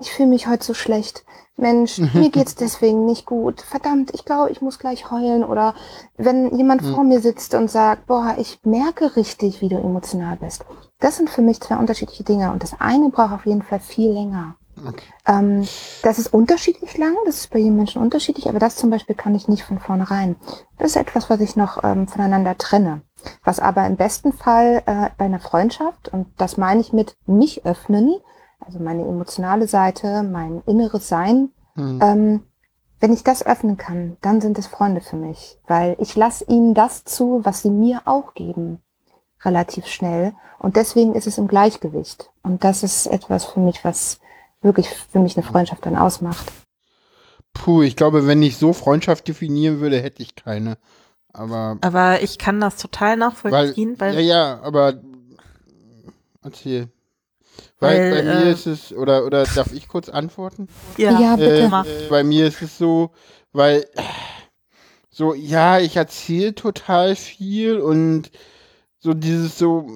[0.04, 1.24] ich fühle mich heute so schlecht.
[1.56, 3.62] Mensch, mir geht's deswegen nicht gut.
[3.62, 5.44] Verdammt, ich glaube, ich muss gleich heulen.
[5.44, 5.76] Oder
[6.18, 6.94] wenn jemand Mhm.
[6.94, 10.66] vor mir sitzt und sagt, boah, ich merke richtig, wie du emotional bist.
[11.00, 12.52] Das sind für mich zwei unterschiedliche Dinge.
[12.52, 14.56] Und das eine braucht auf jeden Fall viel länger.
[14.86, 15.04] Okay.
[15.28, 15.68] Ähm,
[16.02, 19.36] das ist unterschiedlich lang, das ist bei jedem Menschen unterschiedlich, aber das zum Beispiel kann
[19.36, 20.36] ich nicht von vornherein.
[20.80, 23.02] Das ist etwas, was ich noch ähm, voneinander trenne.
[23.44, 27.66] Was aber im besten Fall äh, bei einer Freundschaft, und das meine ich mit mich
[27.68, 28.16] öffnen,
[28.66, 32.00] also meine emotionale Seite, mein inneres Sein, Hm.
[32.02, 32.44] ähm,
[33.00, 36.74] wenn ich das öffnen kann, dann sind es Freunde für mich, weil ich lasse ihnen
[36.74, 38.80] das zu, was sie mir auch geben,
[39.44, 40.34] relativ schnell.
[40.60, 42.30] Und deswegen ist es im Gleichgewicht.
[42.44, 44.20] Und das ist etwas für mich, was
[44.62, 46.50] wirklich für mich eine Freundschaft dann ausmacht.
[47.54, 50.78] Puh, ich glaube, wenn ich so Freundschaft definieren würde, hätte ich keine.
[51.34, 54.94] Aber Aber ich kann das total nachvollziehen, weil, ja, ja, aber
[56.42, 56.88] erzähl.
[57.80, 60.68] Weil, Weil, bei mir äh, ist es, oder, oder darf ich kurz antworten?
[60.98, 61.64] ja, Ja, bitte.
[61.64, 61.86] Äh, mach.
[61.86, 63.12] äh, bei mir ist es so,
[63.52, 63.86] weil
[65.10, 68.32] so, ja, ich erzähle total viel und
[69.00, 69.88] so dieses so,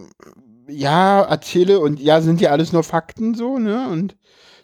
[0.68, 3.88] ja, erzähle und ja, sind ja alles nur Fakten so, ne?
[3.90, 4.16] Und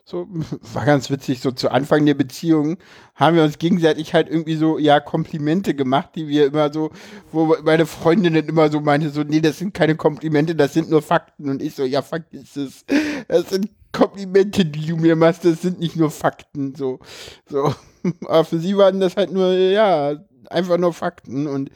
[0.05, 0.27] So,
[0.73, 2.77] war ganz witzig, so zu Anfang der Beziehung
[3.15, 6.91] haben wir uns gegenseitig halt irgendwie so, ja, Komplimente gemacht, die wir immer so,
[7.31, 10.89] wo meine Freundin dann immer so meinte, so, nee, das sind keine Komplimente, das sind
[10.89, 11.49] nur Fakten.
[11.49, 12.85] Und ich so, ja, ist es.
[13.27, 16.99] Das sind Komplimente, die du mir machst, das sind nicht nur Fakten, so.
[17.47, 17.73] So.
[18.25, 20.15] Aber für sie waren das halt nur, ja,
[20.49, 21.47] einfach nur Fakten.
[21.47, 21.71] Und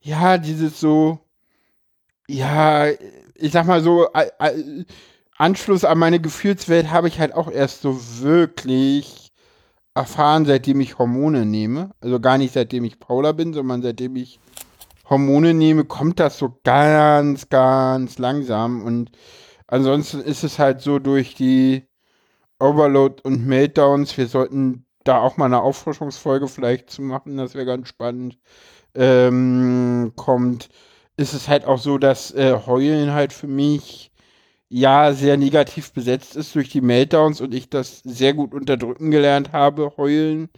[0.00, 1.20] ja, dieses so,
[2.28, 2.88] ja,
[3.34, 4.08] ich sag mal so,
[5.38, 9.30] Anschluss an meine Gefühlswelt habe ich halt auch erst so wirklich
[9.94, 11.90] erfahren, seitdem ich Hormone nehme.
[12.00, 14.40] Also gar nicht seitdem ich Paula bin, sondern seitdem ich
[15.08, 18.82] Hormone nehme, kommt das so ganz, ganz langsam.
[18.82, 19.12] Und
[19.68, 21.86] ansonsten ist es halt so durch die
[22.58, 24.16] Overload und Meltdowns.
[24.16, 28.38] Wir sollten da auch mal eine Auffrischungsfolge vielleicht zu machen, das wäre ganz spannend.
[28.94, 30.68] Ähm, kommt,
[31.16, 34.10] ist es halt auch so, dass äh, Heulen halt für mich
[34.68, 39.52] ja sehr negativ besetzt ist durch die Meltdowns und ich das sehr gut unterdrücken gelernt
[39.52, 40.50] habe, heulen.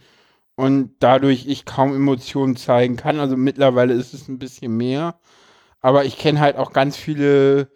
[0.55, 3.19] Und dadurch ich kaum Emotionen zeigen kann.
[3.19, 5.19] Also mittlerweile ist es ein bisschen mehr.
[5.81, 7.71] Aber ich kenne halt auch ganz viele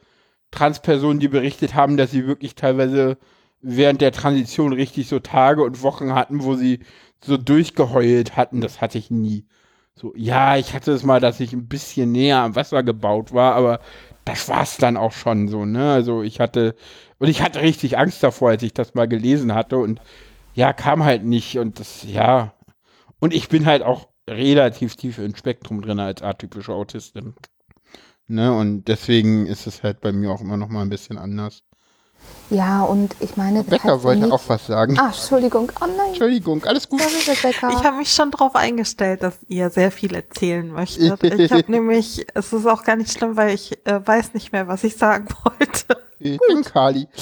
[0.52, 3.18] Transpersonen, die berichtet haben, dass sie wirklich teilweise
[3.62, 6.80] während der Transition richtig so Tage und Wochen hatten, wo sie
[7.22, 8.62] so durchgeheult hatten.
[8.62, 9.46] Das hatte ich nie.
[9.96, 13.56] So, ja, ich hatte es mal, dass ich ein bisschen näher am Wasser gebaut war,
[13.56, 13.80] aber
[14.26, 15.94] das war's dann auch schon so, ne?
[15.94, 16.76] Also ich hatte,
[17.20, 20.02] und ich hatte richtig Angst davor, als ich das mal gelesen hatte und
[20.56, 22.54] ja, kam halt nicht und das, ja.
[23.20, 27.36] Und ich bin halt auch relativ tief im Spektrum drin als atypische Autistin.
[28.28, 28.56] Ne?
[28.56, 31.64] Und deswegen ist es halt bei mir auch immer noch mal ein bisschen anders.
[32.50, 33.64] Ja, und ich meine.
[33.64, 34.32] Becker wollte nicht...
[34.32, 35.00] auch was sagen.
[35.00, 35.72] Ah, Entschuldigung.
[35.82, 36.10] Oh nein.
[36.10, 37.02] Entschuldigung, alles gut.
[37.02, 41.24] Ich habe mich schon darauf eingestellt, dass ihr sehr viel erzählen möchtet.
[41.24, 44.68] Ich habe nämlich, es ist auch gar nicht schlimm, weil ich äh, weiß nicht mehr,
[44.68, 45.98] was ich sagen wollte.
[46.20, 47.08] Ich bin Kali.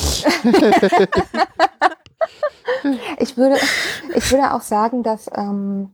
[3.18, 3.58] ich würde,
[4.16, 5.92] ich würde auch sagen, dass, ähm,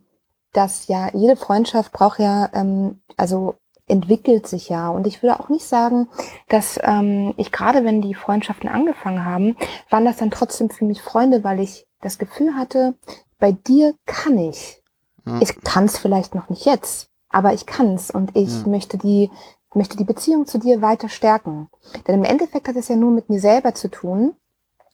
[0.53, 3.55] dass ja jede Freundschaft braucht ja, ähm, also
[3.89, 4.89] entwickelt sich ja.
[4.89, 6.07] Und ich würde auch nicht sagen,
[6.47, 9.55] dass ähm, ich gerade, wenn die Freundschaften angefangen haben,
[9.89, 12.95] waren das dann trotzdem für mich Freunde, weil ich das Gefühl hatte,
[13.39, 14.81] bei dir kann ich.
[15.25, 15.39] Ja.
[15.41, 18.67] Ich kann es vielleicht noch nicht jetzt, aber ich kann es und ich ja.
[18.67, 19.29] möchte die
[19.75, 21.69] möchte die Beziehung zu dir weiter stärken.
[22.07, 24.33] Denn im Endeffekt hat es ja nur mit mir selber zu tun,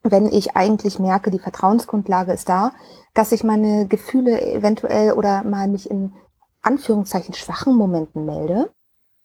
[0.03, 2.73] wenn ich eigentlich merke, die Vertrauensgrundlage ist da,
[3.13, 6.13] dass ich meine Gefühle eventuell oder mal mich in
[6.61, 8.69] Anführungszeichen schwachen Momenten melde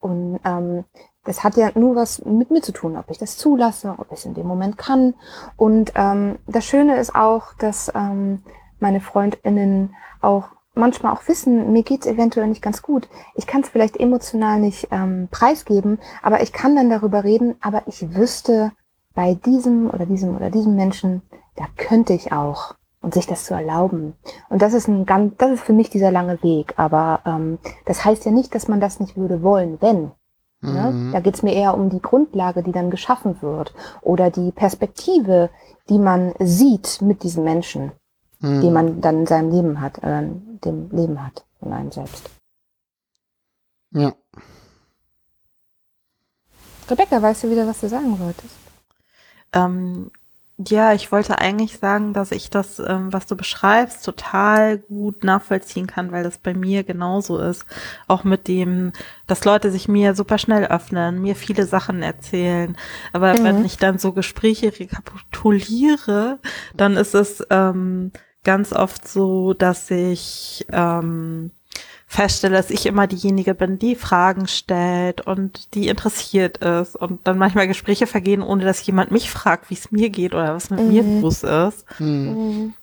[0.01, 0.85] und ähm,
[1.25, 4.19] das hat ja nur was mit mir zu tun, ob ich das zulasse, ob ich
[4.19, 5.15] es in dem Moment kann.
[5.57, 8.43] Und ähm, das Schöne ist auch, dass ähm,
[8.79, 13.09] meine Freundinnen auch manchmal auch wissen, mir geht's eventuell nicht ganz gut.
[13.35, 17.83] Ich kann es vielleicht emotional nicht ähm, preisgeben, aber ich kann dann darüber reden, aber
[17.87, 18.73] ich wüsste,
[19.15, 21.23] bei diesem oder diesem oder diesem Menschen,
[21.57, 24.15] da könnte ich auch und sich das zu erlauben.
[24.49, 26.75] Und das ist ein ganz, das ist für mich dieser lange Weg.
[26.77, 30.13] Aber ähm, das heißt ja nicht, dass man das nicht würde wollen, wenn.
[30.63, 30.91] Ne?
[30.91, 31.13] Mhm.
[31.13, 35.49] Da geht's mir eher um die Grundlage, die dann geschaffen wird oder die Perspektive,
[35.89, 37.93] die man sieht mit diesen Menschen,
[38.41, 38.61] mhm.
[38.61, 40.29] die man dann in seinem Leben hat, äh,
[40.65, 42.29] dem Leben hat in einem selbst.
[43.93, 44.13] Ja.
[46.91, 48.55] Rebecca, weißt du wieder, was du sagen wolltest?
[49.53, 50.11] Ähm,
[50.69, 55.87] ja, ich wollte eigentlich sagen, dass ich das, ähm, was du beschreibst, total gut nachvollziehen
[55.87, 57.65] kann, weil das bei mir genauso ist.
[58.09, 58.93] Auch mit dem,
[59.27, 62.77] dass Leute sich mir super schnell öffnen, mir viele Sachen erzählen.
[63.13, 63.45] Aber mhm.
[63.45, 66.39] wenn ich dann so Gespräche rekapituliere,
[66.77, 68.13] dann ist es ähm,
[68.45, 71.53] ganz oft so, dass ich ähm,
[72.11, 77.39] feststelle, dass ich immer diejenige bin, die Fragen stellt und die interessiert ist und dann
[77.39, 80.81] manchmal Gespräche vergehen, ohne dass jemand mich fragt, wie es mir geht oder was mit
[80.81, 80.89] mhm.
[80.89, 81.85] mir los ist.
[82.01, 82.75] Mhm.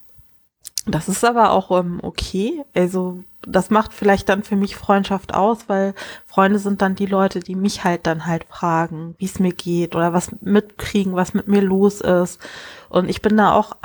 [0.86, 2.63] Das ist aber auch um, ähm, okay.
[2.74, 5.94] Also das macht vielleicht dann für mich Freundschaft aus, weil
[6.26, 9.94] Freunde sind dann die Leute, die mich halt dann halt fragen, wie es mir geht
[9.94, 12.40] oder was mitkriegen, was mit mir los ist.
[12.88, 13.76] Und ich bin da auch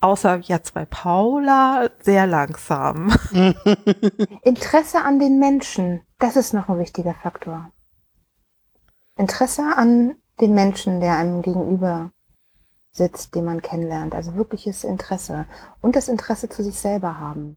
[0.00, 3.12] außer jetzt bei Paula sehr langsam.
[4.42, 7.70] Interesse an den Menschen, das ist noch ein wichtiger Faktor.
[9.16, 12.12] Interesse an den Menschen, der einem gegenüber
[12.92, 14.14] sitzt, den man kennenlernt.
[14.14, 15.46] Also wirkliches Interesse.
[15.80, 17.56] Und das Interesse zu sich selber haben.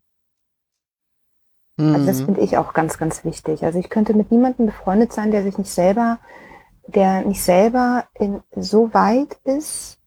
[1.78, 1.94] Mhm.
[1.94, 2.26] Also das mhm.
[2.26, 3.64] finde ich auch ganz, ganz wichtig.
[3.64, 6.20] Also ich könnte mit niemandem befreundet sein, der sich nicht selber,
[6.88, 10.00] der nicht selber in, so weit ist,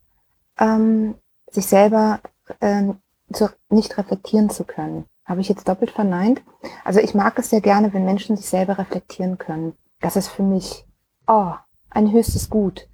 [0.58, 1.14] ähm,
[1.54, 2.20] sich selber
[2.60, 2.84] äh,
[3.32, 5.06] zu, nicht reflektieren zu können.
[5.24, 6.42] Habe ich jetzt doppelt verneint?
[6.84, 9.74] Also ich mag es sehr gerne, wenn Menschen sich selber reflektieren können.
[10.00, 10.86] Das ist für mich
[11.26, 11.52] oh,
[11.90, 12.86] ein höchstes Gut.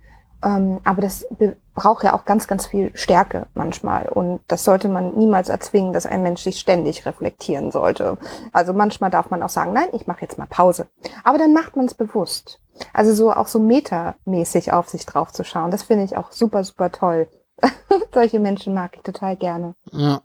[0.42, 1.27] Ähm, aber das
[1.75, 4.09] braucht ja auch ganz, ganz viel Stärke manchmal.
[4.09, 8.16] Und das sollte man niemals erzwingen, dass ein Mensch sich ständig reflektieren sollte.
[8.53, 10.87] Also manchmal darf man auch sagen, nein, ich mache jetzt mal Pause.
[11.25, 12.61] Aber dann macht man es bewusst.
[12.92, 16.64] Also so auch so metamäßig auf sich drauf zu schauen, das finde ich auch super,
[16.64, 17.29] super toll.
[18.14, 19.75] Solche Menschen mag ich total gerne.
[19.92, 20.23] Ja.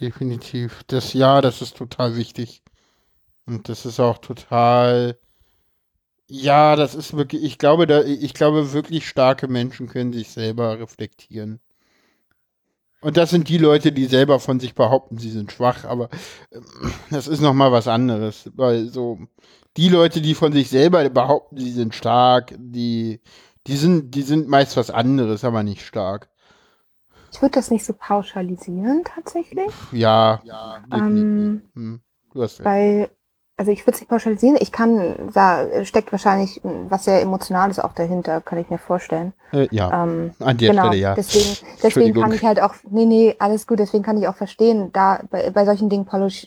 [0.00, 0.82] Definitiv.
[0.86, 2.62] Das ja, das ist total wichtig.
[3.46, 5.18] Und das ist auch total.
[6.26, 10.78] Ja, das ist wirklich, ich glaube, da, ich glaube, wirklich starke Menschen können sich selber
[10.78, 11.60] reflektieren.
[13.02, 16.08] Und das sind die Leute, die selber von sich behaupten, sie sind schwach, aber
[16.50, 16.60] äh,
[17.10, 18.50] das ist nochmal was anderes.
[18.54, 19.18] Weil so,
[19.76, 23.20] die Leute, die von sich selber behaupten, sie sind stark, die,
[23.66, 26.28] die sind, die sind meist was anderes, aber nicht stark.
[27.32, 29.72] Ich würde das nicht so pauschalisieren tatsächlich.
[29.90, 32.00] Ja, ja ähm, hm,
[32.32, 32.64] du hast recht.
[32.64, 33.10] Weil
[33.56, 34.56] also ich würde es nicht pauschalisieren.
[34.60, 39.32] Ich kann, da steckt wahrscheinlich was sehr Emotionales auch dahinter, kann ich mir vorstellen.
[39.52, 41.14] Äh, ja, ähm, an der genau, Stelle ja.
[41.14, 44.90] Deswegen, deswegen kann ich halt auch, nee, nee, alles gut, deswegen kann ich auch verstehen,
[44.92, 46.06] da bei, bei solchen Dingen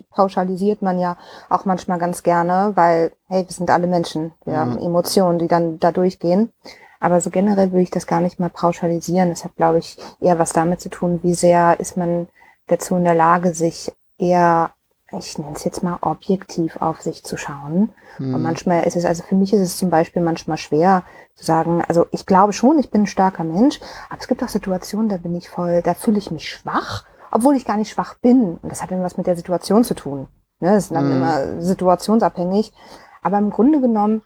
[0.09, 1.17] pauschalisiert man ja
[1.49, 4.57] auch manchmal ganz gerne, weil, hey, wir sind alle Menschen, wir mhm.
[4.57, 6.51] haben Emotionen, die dann da durchgehen.
[6.99, 9.29] Aber so generell würde ich das gar nicht mal pauschalisieren.
[9.29, 12.27] Das hat, glaube ich, eher was damit zu tun, wie sehr ist man
[12.67, 14.71] dazu in der Lage, sich eher
[15.11, 17.89] ich nenne es jetzt mal objektiv auf sich zu schauen.
[18.19, 18.35] Mhm.
[18.35, 21.03] Und manchmal ist es, also für mich ist es zum Beispiel manchmal schwer
[21.35, 23.79] zu sagen, also ich glaube schon, ich bin ein starker Mensch,
[24.09, 27.55] aber es gibt auch Situationen, da bin ich voll, da fühle ich mich schwach, obwohl
[27.55, 28.57] ich gar nicht schwach bin.
[28.61, 30.27] Und das hat dann was mit der Situation zu tun.
[30.59, 30.73] Ne?
[30.73, 31.17] Das ist dann mhm.
[31.17, 32.73] immer situationsabhängig.
[33.21, 34.23] Aber im Grunde genommen,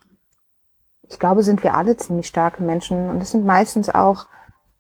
[1.12, 4.26] ich glaube, sind wir alle ziemlich starke Menschen und es sind meistens auch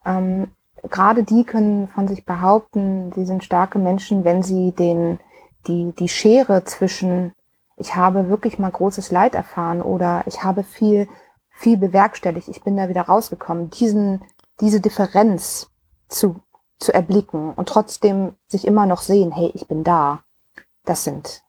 [0.05, 0.47] ähm,
[0.89, 5.19] gerade die können von sich behaupten, sie sind starke Menschen, wenn sie den
[5.67, 7.33] die, die Schere zwischen,
[7.75, 11.07] ich habe wirklich mal großes Leid erfahren oder ich habe viel,
[11.51, 14.23] viel bewerkstelligt, ich bin da wieder rausgekommen, diesen,
[14.59, 15.69] diese Differenz
[16.07, 16.41] zu,
[16.79, 20.23] zu erblicken und trotzdem sich immer noch sehen, hey, ich bin da.
[20.83, 21.43] Das sind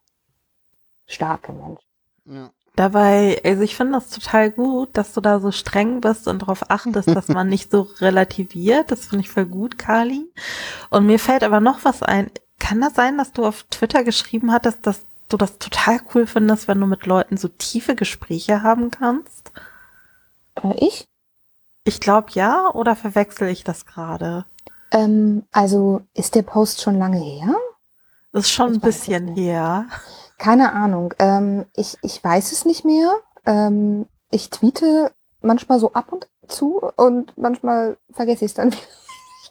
[1.06, 1.88] starke Menschen.
[2.26, 2.50] Ja.
[2.74, 6.70] Dabei, also ich finde das total gut, dass du da so streng bist und darauf
[6.70, 8.90] achtest, dass man nicht so relativiert.
[8.90, 10.24] Das finde ich voll gut, Kali.
[10.88, 12.30] Und mir fällt aber noch was ein.
[12.58, 16.68] Kann das sein, dass du auf Twitter geschrieben hattest, dass du das total cool findest,
[16.68, 19.52] wenn du mit Leuten so tiefe Gespräche haben kannst?
[20.54, 21.08] Äh, ich?
[21.84, 24.46] Ich glaube ja, oder verwechsel ich das gerade?
[24.92, 27.54] Ähm, also ist der Post schon lange her?
[28.32, 29.86] Das ist schon ich ein bisschen her.
[30.42, 31.14] Keine Ahnung.
[31.20, 33.14] Ähm, ich, ich weiß es nicht mehr.
[33.46, 38.82] Ähm, ich tweete manchmal so ab und zu und manchmal vergesse ich es dann wieder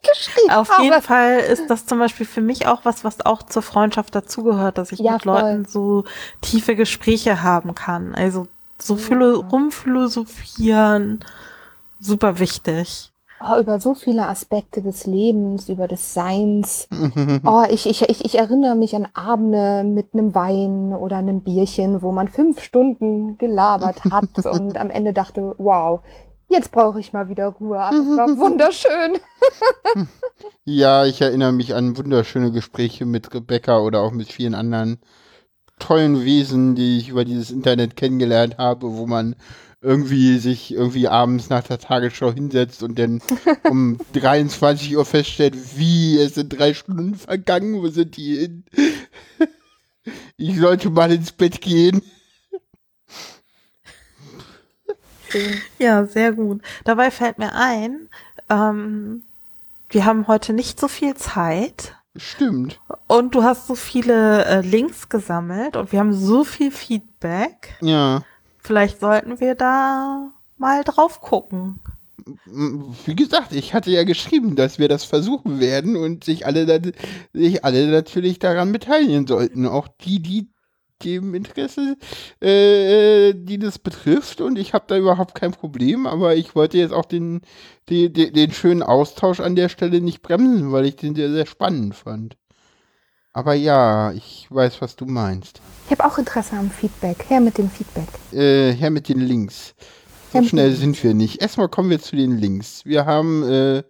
[0.04, 0.84] geschrieben Auf habe.
[0.84, 4.78] jeden Fall ist das zum Beispiel für mich auch was, was auch zur Freundschaft dazugehört,
[4.78, 5.40] dass ich ja, mit voll.
[5.40, 6.04] Leuten so
[6.42, 8.14] tiefe Gespräche haben kann.
[8.14, 11.24] Also so viele rumphilosophieren,
[12.00, 13.11] super wichtig.
[13.44, 16.88] Oh, über so viele Aspekte des Lebens, über des Seins.
[17.44, 22.02] Oh, ich, ich, ich, ich erinnere mich an Abende mit einem Wein oder einem Bierchen,
[22.02, 26.02] wo man fünf Stunden gelabert hat und am Ende dachte, wow,
[26.50, 27.78] jetzt brauche ich mal wieder Ruhe.
[27.78, 29.18] Das war wunderschön.
[30.64, 35.00] ja, ich erinnere mich an wunderschöne Gespräche mit Rebecca oder auch mit vielen anderen
[35.80, 39.36] tollen Wesen, die ich über dieses Internet kennengelernt habe, wo man
[39.82, 43.22] irgendwie sich irgendwie abends nach der Tagesschau hinsetzt und dann
[43.70, 48.64] um 23 Uhr feststellt, wie, es sind drei Stunden vergangen, wo sind die hin?
[50.38, 52.02] ich sollte mal ins Bett gehen.
[55.80, 56.62] Ja, sehr gut.
[56.84, 58.10] Dabei fällt mir ein,
[58.50, 59.24] ähm,
[59.90, 61.96] wir haben heute nicht so viel Zeit.
[62.16, 62.80] Stimmt.
[63.08, 67.76] Und du hast so viele äh, Links gesammelt und wir haben so viel Feedback.
[67.82, 68.24] Ja.
[68.62, 71.80] Vielleicht sollten wir da mal drauf gucken.
[72.46, 76.82] Wie gesagt, ich hatte ja geschrieben, dass wir das versuchen werden und sich alle,
[77.34, 79.66] sich alle natürlich daran beteiligen sollten.
[79.66, 80.52] Auch die, die
[81.04, 81.98] dem Interesse,
[82.40, 86.94] äh, die das betrifft und ich habe da überhaupt kein Problem, aber ich wollte jetzt
[86.94, 87.42] auch den,
[87.90, 91.48] den, den, den schönen Austausch an der Stelle nicht bremsen, weil ich den sehr, sehr
[91.48, 92.38] spannend fand.
[93.34, 95.62] Aber ja, ich weiß, was du meinst.
[95.86, 97.26] Ich habe auch Interesse am Feedback.
[97.30, 98.08] Her mit dem Feedback.
[98.34, 99.74] Äh, her mit den Links.
[100.34, 101.42] So schnell sind wir nicht.
[101.42, 102.86] Erstmal kommen wir zu den Links.
[102.86, 103.84] Wir haben äh,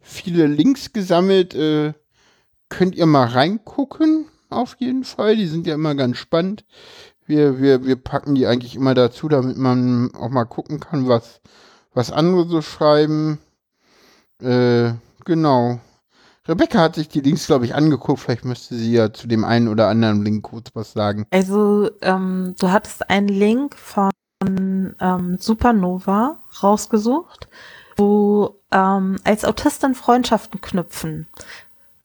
[0.00, 1.54] viele Links gesammelt.
[1.54, 1.92] Äh,
[2.68, 4.26] könnt ihr mal reingucken?
[4.50, 5.36] auf jeden Fall.
[5.36, 6.64] Die sind ja immer ganz spannend.
[7.26, 11.40] Wir, wir, wir packen die eigentlich immer dazu, damit man auch mal gucken kann, was,
[11.92, 13.38] was andere so schreiben.
[14.40, 14.92] Äh,
[15.24, 15.80] genau.
[16.48, 18.20] Rebecca hat sich die Links, glaube ich, angeguckt.
[18.20, 21.26] Vielleicht müsste sie ja zu dem einen oder anderen Link kurz was sagen.
[21.30, 24.10] Also, ähm, du hattest einen Link von
[24.42, 27.48] ähm, Supernova rausgesucht,
[27.96, 31.28] wo ähm, als Autistin Freundschaften knüpfen,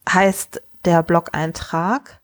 [0.08, 2.20] heißt der Blog-Eintrag.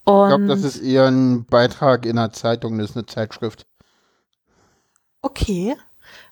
[0.00, 3.66] Ich glaube, das ist eher ein Beitrag in einer Zeitung, das ist eine Zeitschrift.
[5.20, 5.76] Okay.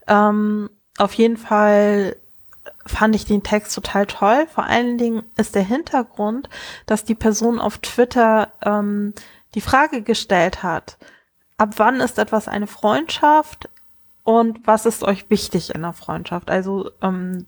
[0.07, 2.16] Ähm, auf jeden Fall
[2.87, 4.47] fand ich den Text total toll.
[4.47, 6.49] Vor allen Dingen ist der Hintergrund,
[6.87, 9.14] dass die Person auf Twitter ähm,
[9.55, 10.99] die Frage gestellt hat,
[11.59, 13.68] ab wann ist etwas eine Freundschaft
[14.22, 16.51] und was ist euch wichtig in der Freundschaft?
[16.51, 17.47] Also ähm,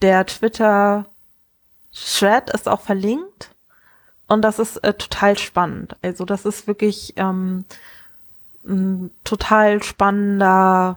[0.00, 3.50] der Twitter-Thread ist auch verlinkt
[4.26, 5.94] und das ist äh, total spannend.
[6.02, 7.64] Also das ist wirklich ähm,
[8.64, 10.96] ein total spannender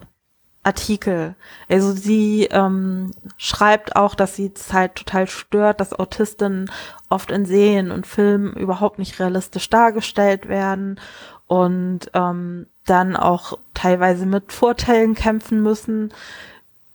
[0.66, 1.36] Artikel.
[1.68, 6.70] Also sie ähm, schreibt auch, dass sie es halt total stört, dass Autisten
[7.08, 11.00] oft in Serien und Filmen überhaupt nicht realistisch dargestellt werden
[11.46, 16.12] und ähm, dann auch teilweise mit Vorteilen kämpfen müssen,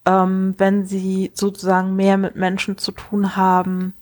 [0.06, 3.94] ähm, wenn sie sozusagen mehr mit Menschen zu tun haben.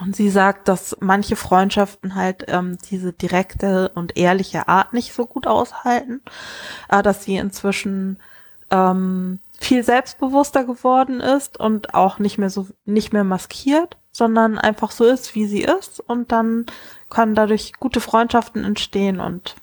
[0.00, 5.26] Und sie sagt, dass manche Freundschaften halt ähm, diese direkte und ehrliche Art nicht so
[5.26, 6.22] gut aushalten,
[6.88, 8.18] äh, dass sie inzwischen
[8.70, 14.90] ähm, viel selbstbewusster geworden ist und auch nicht mehr so nicht mehr maskiert, sondern einfach
[14.90, 16.66] so ist, wie sie ist und dann
[17.10, 19.56] können dadurch gute Freundschaften entstehen und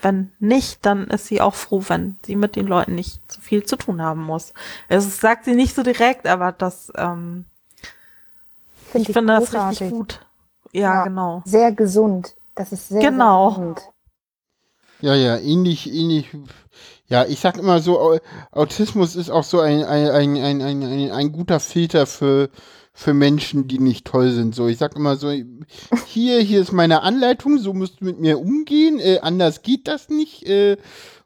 [0.00, 3.64] wenn nicht, dann ist sie auch froh, wenn sie mit den Leuten nicht so viel
[3.64, 4.54] zu tun haben muss.
[4.88, 7.44] Also das sagt sie nicht so direkt, aber das ähm,
[8.92, 10.20] Find ich finde das richtig gut.
[10.72, 11.04] Ja, Ja.
[11.04, 11.42] genau.
[11.44, 12.36] Sehr gesund.
[12.54, 13.50] Das ist sehr, Genau.
[13.50, 13.82] sehr gesund.
[15.00, 16.30] Ja, ja, ähnlich, ähnlich.
[17.08, 18.18] Ja, ich sag immer so, Au-
[18.52, 22.50] Autismus ist auch so ein, ein, ein, ein, ein, ein, guter Filter für,
[22.92, 24.54] für Menschen, die nicht toll sind.
[24.54, 25.30] So, ich sag immer so,
[26.06, 30.10] hier, hier ist meine Anleitung, so musst du mit mir umgehen, äh, anders geht das
[30.10, 30.46] nicht.
[30.46, 30.76] Äh,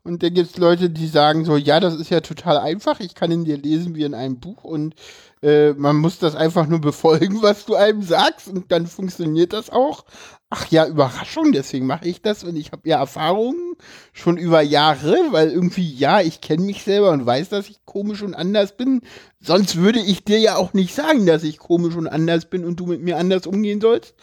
[0.05, 3.31] und da gibt's Leute, die sagen so, ja, das ist ja total einfach, ich kann
[3.33, 4.95] in dir lesen wie in einem Buch und
[5.43, 9.71] äh, man muss das einfach nur befolgen, was du einem sagst und dann funktioniert das
[9.71, 10.05] auch.
[10.51, 13.75] Ach ja, Überraschung, deswegen mache ich das und ich habe ja Erfahrungen
[14.13, 18.23] schon über Jahre, weil irgendwie, ja, ich kenne mich selber und weiß, dass ich komisch
[18.23, 19.01] und anders bin.
[19.41, 22.79] Sonst würde ich dir ja auch nicht sagen, dass ich komisch und anders bin und
[22.79, 24.15] du mit mir anders umgehen sollst.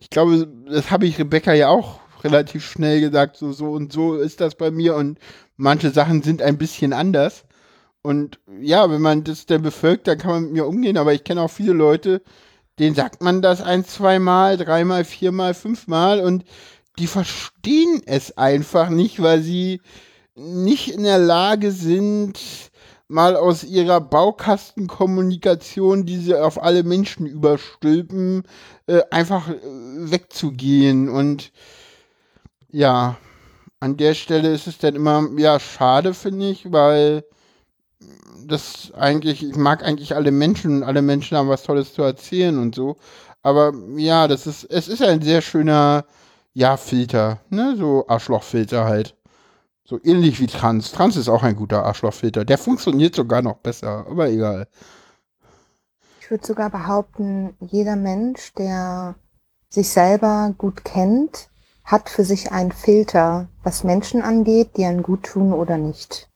[0.00, 4.16] Ich glaube, das habe ich Rebecca ja auch relativ schnell gesagt, so, so und so
[4.16, 5.18] ist das bei mir und
[5.56, 7.44] manche Sachen sind ein bisschen anders.
[8.02, 11.24] Und ja, wenn man das dann befolgt, dann kann man mit mir umgehen, aber ich
[11.24, 12.22] kenne auch viele Leute,
[12.78, 16.44] denen sagt man das ein, zweimal, dreimal, viermal, fünfmal und
[16.98, 19.80] die verstehen es einfach nicht, weil sie
[20.34, 22.38] nicht in der Lage sind,
[23.08, 28.44] mal aus ihrer Baukastenkommunikation, die sie auf alle Menschen überstülpen,
[28.86, 31.08] äh, einfach äh, wegzugehen.
[31.08, 31.50] Und
[32.70, 33.16] ja,
[33.80, 37.24] an der Stelle ist es dann immer, ja, schade, finde ich, weil
[38.46, 42.74] das eigentlich, ich mag eigentlich alle Menschen alle Menschen haben was Tolles zu erzählen und
[42.74, 42.96] so.
[43.42, 46.04] Aber ja, das ist, es ist ein sehr schöner,
[46.54, 49.14] ja, Filter, ne, so Arschlochfilter halt.
[49.84, 50.92] So ähnlich wie Trans.
[50.92, 52.44] Trans ist auch ein guter Arschlochfilter.
[52.44, 54.68] Der funktioniert sogar noch besser, aber egal.
[56.20, 59.14] Ich würde sogar behaupten, jeder Mensch, der
[59.70, 61.48] sich selber gut kennt,
[61.84, 66.27] hat für sich einen Filter, was Menschen angeht, die einen gut tun oder nicht.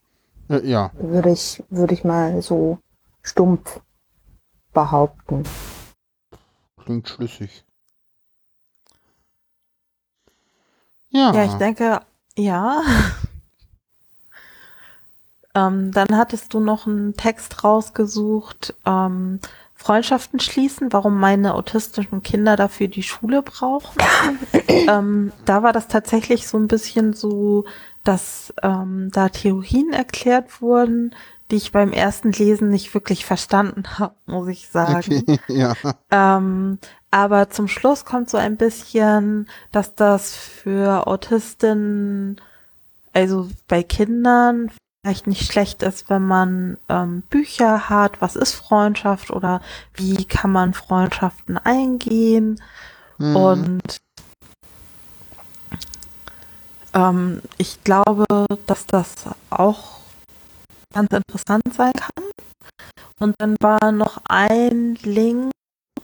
[0.53, 2.79] Äh, ja, Würde ich, würde ich mal so
[3.23, 3.81] stumpf
[4.73, 5.45] behaupten.
[6.83, 7.65] klingt schlüssig.
[11.09, 12.01] Ja, Ja, ich denke,
[12.37, 12.83] ja.
[15.55, 19.41] ähm, dann hattest du noch einen Text rausgesucht, ähm,
[19.75, 23.97] Freundschaften schließen, warum meine autistischen Kinder dafür die Schule brauchen.
[24.69, 27.65] ähm, da war das tatsächlich so ein bisschen so,
[28.05, 31.15] dass ähm, da Theorien erklärt wurden,
[31.51, 35.23] die ich beim ersten Lesen nicht wirklich verstanden habe, muss ich sagen.
[35.27, 35.75] okay, ja.
[36.11, 36.79] Ähm,
[37.11, 42.41] aber zum Schluss kommt so ein bisschen, dass das für Autisten,
[43.13, 44.71] also bei Kindern,
[45.03, 49.61] vielleicht nicht schlecht ist, wenn man ähm, Bücher hat, was ist Freundschaft oder
[49.95, 52.61] wie kann man Freundschaften eingehen.
[53.19, 53.37] Mhm.
[53.37, 53.97] Und
[56.95, 58.25] ähm, ich glaube,
[58.67, 59.15] dass das
[59.51, 59.99] auch
[60.93, 62.25] ganz interessant sein kann.
[63.19, 65.53] Und dann war noch ein Link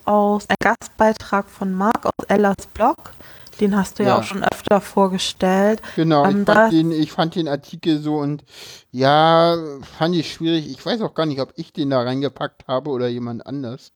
[0.05, 3.13] aus einem Gastbeitrag von Marc aus Ellas Blog.
[3.59, 4.19] Den hast du ja, Ja.
[4.19, 5.81] auch schon öfter vorgestellt.
[5.97, 8.43] Genau, Ähm, ich, fand den, ich fand den Artikel so und
[8.91, 9.57] ja,
[9.97, 10.69] fand ich schwierig.
[10.71, 13.91] Ich weiß auch gar nicht, ob ich den da reingepackt habe oder jemand anders.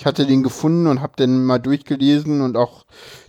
[0.00, 2.86] Ich hatte den gefunden und habe den mal durchgelesen und auch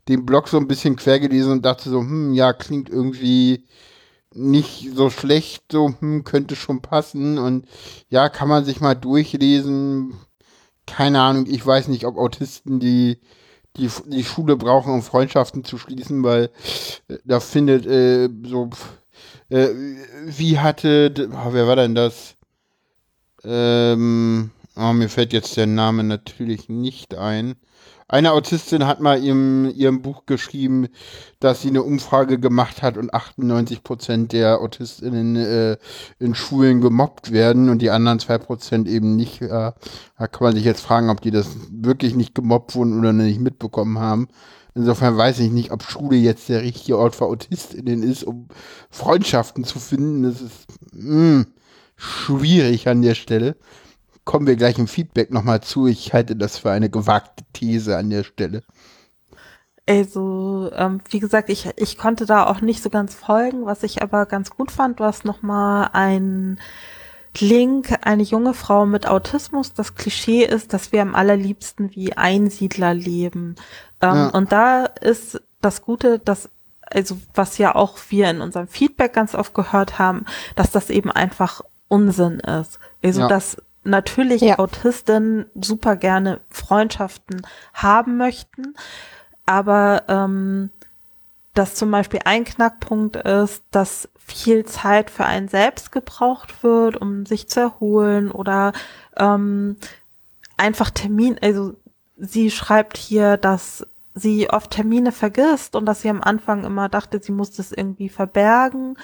[0.08, 3.66] den Blog so ein bisschen quer gelesen und dachte so, hm, ja, klingt irgendwie
[4.34, 7.68] nicht so schlecht, so hm, könnte schon passen und
[8.08, 10.14] ja, kann man sich mal durchlesen.
[10.86, 13.20] Keine Ahnung, ich weiß nicht, ob Autisten die
[13.76, 16.52] die, die Schule brauchen, um Freundschaften zu schließen, weil
[17.10, 18.70] äh, da findet äh, so
[19.50, 19.68] äh,
[20.26, 22.38] wie hatte, oh, wer war denn das?
[23.44, 27.56] Ähm, oh, mir fällt jetzt der Name natürlich nicht ein.
[28.12, 30.90] Eine Autistin hat mal in ihrem Buch geschrieben,
[31.40, 35.78] dass sie eine Umfrage gemacht hat und 98 Prozent der Autistinnen äh,
[36.20, 39.42] in Schulen gemobbt werden und die anderen zwei Prozent eben nicht.
[39.42, 43.14] Äh, da kann man sich jetzt fragen, ob die das wirklich nicht gemobbt wurden oder
[43.14, 44.28] nicht mitbekommen haben.
[44.76, 48.50] Insofern weiß ich nicht, ob Schule jetzt der richtige Ort für AutistInnen ist, um
[48.90, 50.24] Freundschaften zu finden.
[50.24, 51.46] Das ist mh, hm,
[51.96, 53.56] schwierig an der Stelle
[54.32, 55.88] kommen wir gleich im Feedback nochmal zu.
[55.88, 58.64] Ich halte das für eine gewagte These an der Stelle.
[59.86, 63.66] Also, ähm, wie gesagt, ich, ich konnte da auch nicht so ganz folgen.
[63.66, 66.62] Was ich aber ganz gut fand, war es nochmal ein
[67.38, 69.74] Link, eine junge Frau mit Autismus.
[69.74, 73.56] Das Klischee ist, dass wir am allerliebsten wie Einsiedler leben.
[74.00, 74.28] Ähm, ja.
[74.30, 76.50] Und da ist das Gute, dass
[76.90, 80.24] also was ja auch wir in unserem Feedback ganz oft gehört haben,
[80.56, 81.60] dass das eben einfach
[81.90, 82.80] Unsinn ist.
[83.04, 83.28] Also ja.
[83.28, 84.60] dass natürlich ja.
[84.60, 87.42] Autisten super gerne Freundschaften
[87.74, 88.76] haben möchten,
[89.46, 90.70] aber ähm,
[91.54, 97.26] dass zum Beispiel ein Knackpunkt ist, dass viel Zeit für einen selbst gebraucht wird, um
[97.26, 98.72] sich zu erholen oder
[99.18, 99.76] ähm,
[100.58, 101.74] einfach Termin, also
[102.18, 107.22] sie schreibt hier, dass sie oft Termine vergisst und dass sie am Anfang immer dachte,
[107.22, 108.98] sie muss das irgendwie verbergen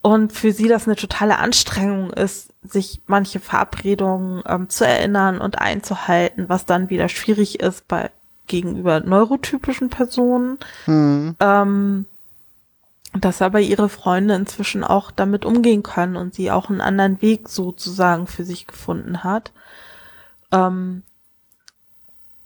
[0.00, 5.58] und für sie das eine totale Anstrengung ist, sich manche Verabredungen ähm, zu erinnern und
[5.58, 8.10] einzuhalten, was dann wieder schwierig ist bei
[8.46, 10.58] gegenüber neurotypischen Personen.
[10.86, 11.36] Mhm.
[11.40, 12.06] Ähm,
[13.14, 17.48] dass aber ihre Freunde inzwischen auch damit umgehen können und sie auch einen anderen Weg
[17.48, 19.52] sozusagen für sich gefunden hat.
[20.52, 21.02] Ähm,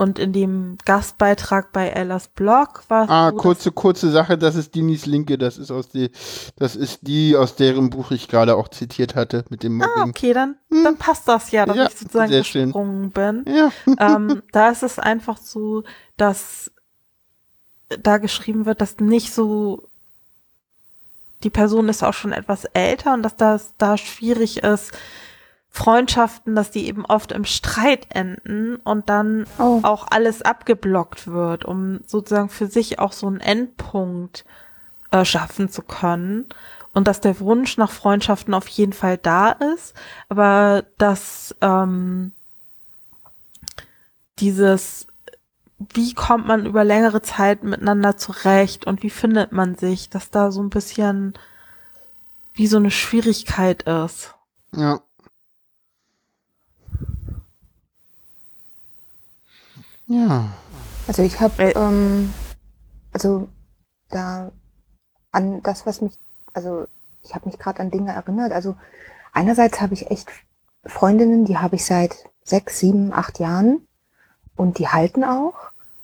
[0.03, 4.75] und in dem Gastbeitrag bei Ellas Blog war Ah, so, kurze, kurze Sache, das ist
[4.75, 6.11] Dinis Linke, das ist aus die,
[6.57, 10.03] das ist die, aus deren Buch ich gerade auch zitiert hatte mit dem ah, Mobbing.
[10.03, 10.85] Ah, okay, dann, hm.
[10.85, 13.45] dann passt das ja, dass ja, ich sozusagen gesprungen schön.
[13.45, 13.55] bin.
[13.55, 13.71] Ja.
[14.17, 15.85] ähm, da ist es einfach so,
[16.17, 16.73] dass
[17.89, 19.89] da geschrieben wird, dass nicht so
[21.45, 24.93] die Person ist auch schon etwas älter und dass das da schwierig ist,
[25.75, 29.81] Freundschaften, dass die eben oft im Streit enden und dann oh.
[29.83, 34.45] auch alles abgeblockt wird, um sozusagen für sich auch so einen Endpunkt
[35.11, 36.45] äh, schaffen zu können.
[36.93, 39.95] Und dass der Wunsch nach Freundschaften auf jeden Fall da ist,
[40.29, 42.33] aber dass ähm,
[44.41, 45.07] dieses,
[45.79, 50.53] wie kommt man über längere Zeit miteinander zurecht und wie findet man sich, dass da
[50.53, 51.33] so ein bisschen
[52.53, 54.35] wie so eine Schwierigkeit ist.
[54.77, 55.01] Ja.
[60.13, 60.49] Ja.
[61.07, 61.73] Also ich habe, äh.
[61.73, 62.33] ähm,
[63.13, 63.49] also
[64.11, 64.53] da
[65.31, 66.19] an das, was mich,
[66.53, 66.87] also
[67.23, 68.53] ich habe mich gerade an Dinge erinnert.
[68.53, 68.77] Also
[69.33, 70.29] einerseits habe ich echt
[70.85, 73.87] Freundinnen, die habe ich seit sechs, sieben, acht Jahren
[74.55, 75.55] und die halten auch.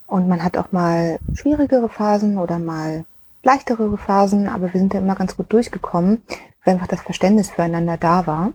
[0.06, 3.04] Und man hat auch mal schwierigere Phasen oder mal
[3.42, 6.22] leichtere Phasen, aber wir sind da immer ganz gut durchgekommen,
[6.64, 8.52] weil einfach das Verständnis füreinander da war.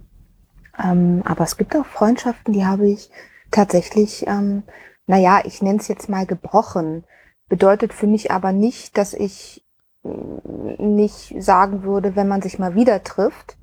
[0.84, 3.12] Ähm, aber es gibt auch Freundschaften, die habe ich
[3.52, 4.64] tatsächlich ähm,
[5.08, 7.04] naja, ich nenne es jetzt mal gebrochen,
[7.50, 9.64] bedeutet für mich aber nicht, dass ich
[10.04, 13.58] mm, nicht sagen würde, wenn man sich mal wieder trifft,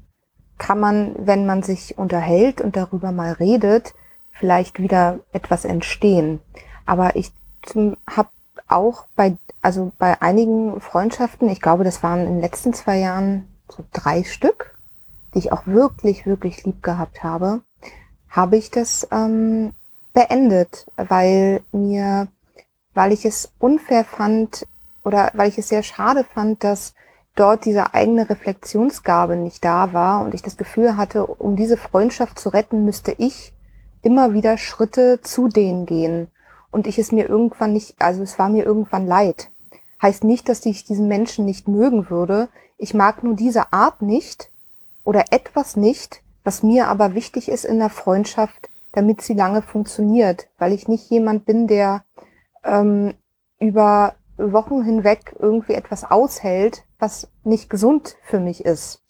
[0.59, 3.95] kann man, wenn man sich unterhält und darüber mal redet,
[4.33, 6.41] vielleicht wieder etwas entstehen.
[6.87, 7.33] Aber ich
[8.09, 8.29] habe
[8.69, 13.49] auch bei, also bei einigen Freundschaften, ich glaube, das waren in den letzten zwei Jahren
[13.69, 14.75] so drei Stück,
[15.35, 17.63] die ich auch wirklich, wirklich lieb gehabt habe,
[18.29, 19.73] habe ich das ähm,
[20.13, 22.29] beendet, weil mir,
[22.95, 24.67] weil ich es unfair fand
[25.05, 26.95] oder weil ich es sehr schade fand, dass
[27.35, 32.39] dort diese eigene Reflexionsgabe nicht da war und ich das Gefühl hatte, um diese Freundschaft
[32.39, 33.53] zu retten, müsste ich
[34.03, 36.29] immer wieder Schritte zu denen gehen.
[36.71, 39.51] Und ich es mir irgendwann nicht, also es war mir irgendwann leid.
[40.01, 42.49] Heißt nicht, dass ich diesen Menschen nicht mögen würde.
[42.79, 44.51] Ich mag nur diese Art nicht
[45.05, 50.49] oder etwas nicht, was mir aber wichtig ist in der Freundschaft, damit sie lange funktioniert,
[50.59, 52.05] weil ich nicht jemand bin, der
[52.65, 53.15] ähm,
[53.59, 59.03] über Wochen hinweg irgendwie etwas aushält, was nicht gesund für mich ist.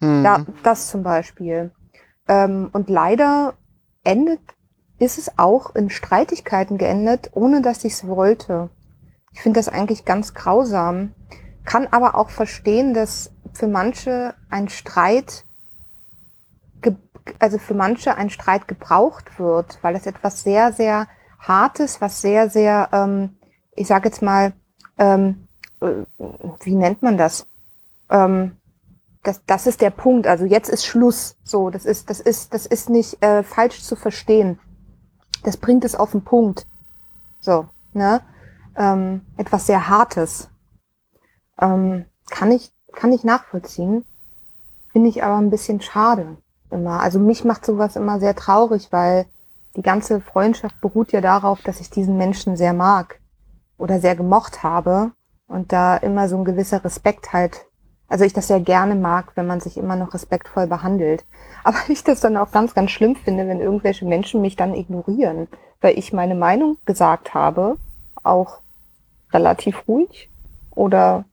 [0.00, 0.24] Mhm.
[0.24, 1.72] Da, das zum Beispiel.
[2.28, 3.54] Ähm, und leider
[4.04, 4.40] endet,
[4.98, 8.70] ist es auch in Streitigkeiten geendet, ohne dass ich es wollte.
[9.32, 11.14] Ich finde das eigentlich ganz grausam,
[11.64, 15.46] kann aber auch verstehen, dass für manche ein Streit,
[17.38, 21.08] also für manche ein Streit gebraucht wird, weil es etwas sehr, sehr
[21.38, 23.36] Hartes, was sehr, sehr, ähm,
[23.74, 24.52] ich sage jetzt mal,
[24.98, 25.48] ähm,
[25.80, 26.04] äh,
[26.62, 27.46] wie nennt man das?
[28.10, 28.56] Ähm,
[29.22, 30.26] das, das ist der Punkt.
[30.26, 31.36] Also jetzt ist Schluss.
[31.44, 34.58] So, das ist, das ist, das ist nicht äh, falsch zu verstehen.
[35.42, 36.66] Das bringt es auf den Punkt.
[37.40, 38.20] So, ne?
[38.76, 40.48] Ähm, etwas sehr Hartes.
[41.60, 44.04] Ähm, kann ich, kann ich nachvollziehen.
[44.92, 46.36] Finde ich aber ein bisschen schade
[46.72, 47.00] immer.
[47.00, 49.26] Also mich macht sowas immer sehr traurig, weil
[49.76, 53.20] die ganze Freundschaft beruht ja darauf, dass ich diesen Menschen sehr mag
[53.78, 55.12] oder sehr gemocht habe
[55.46, 57.66] und da immer so ein gewisser Respekt halt,
[58.08, 61.24] also ich das sehr gerne mag, wenn man sich immer noch respektvoll behandelt.
[61.64, 65.48] Aber ich das dann auch ganz, ganz schlimm finde, wenn irgendwelche Menschen mich dann ignorieren,
[65.80, 67.76] weil ich meine Meinung gesagt habe,
[68.22, 68.58] auch
[69.32, 70.28] relativ ruhig
[70.74, 71.24] oder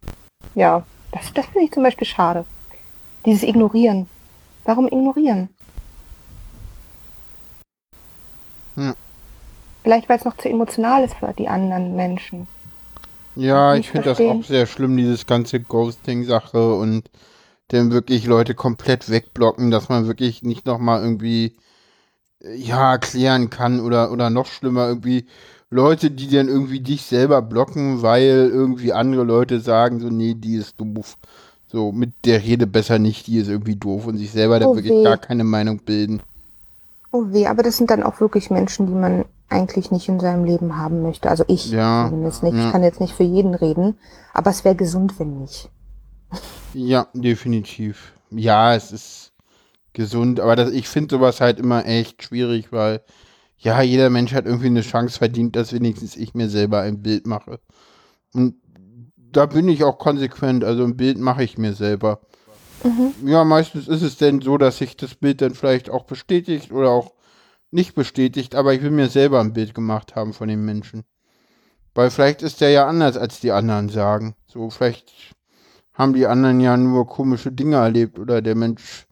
[0.56, 2.46] ja, das, das finde ich zum Beispiel schade.
[3.26, 4.08] Dieses Ignorieren.
[4.68, 5.48] Warum ignorieren?
[8.76, 8.96] Hm.
[9.82, 12.50] Vielleicht, weil es noch zu emotional ist für die anderen Menschen.
[13.38, 17.10] Ja, ich finde das auch sehr schlimm, dieses ganze Ghosting-Sache und
[17.70, 21.56] dann wirklich Leute komplett wegblocken, dass man wirklich nicht nochmal irgendwie,
[22.42, 25.28] ja, klären kann oder, oder noch schlimmer irgendwie
[25.70, 30.56] Leute, die dann irgendwie dich selber blocken, weil irgendwie andere Leute sagen so, nee, die
[30.56, 31.18] ist doof.
[31.68, 34.66] So, mit der Rede besser nicht, die ist irgendwie doof und sich selber oh da
[34.68, 35.04] wirklich weh.
[35.04, 36.22] gar keine Meinung bilden.
[37.12, 40.46] Oh weh, aber das sind dann auch wirklich Menschen, die man eigentlich nicht in seinem
[40.46, 41.30] Leben haben möchte.
[41.30, 42.56] Also ich ja, zumindest nicht.
[42.56, 42.68] Ja.
[42.68, 43.98] Ich kann jetzt nicht für jeden reden,
[44.34, 45.70] aber es wäre gesund, wenn nicht.
[46.74, 48.14] Ja, definitiv.
[48.30, 49.32] Ja, es ist
[49.94, 53.02] gesund, aber das, ich finde sowas halt immer echt schwierig, weil
[53.58, 57.26] ja, jeder Mensch hat irgendwie eine Chance verdient, dass wenigstens ich mir selber ein Bild
[57.26, 57.60] mache.
[58.34, 58.56] Und
[59.32, 62.22] da bin ich auch konsequent, also ein Bild mache ich mir selber.
[62.84, 63.14] Mhm.
[63.28, 66.90] Ja, meistens ist es denn so, dass sich das Bild dann vielleicht auch bestätigt oder
[66.90, 67.14] auch
[67.72, 71.04] nicht bestätigt, aber ich will mir selber ein Bild gemacht haben von dem Menschen.
[71.94, 74.36] Weil vielleicht ist der ja anders, als die anderen sagen.
[74.48, 75.12] So, vielleicht
[75.94, 79.08] haben die anderen ja nur komische Dinge erlebt oder der Mensch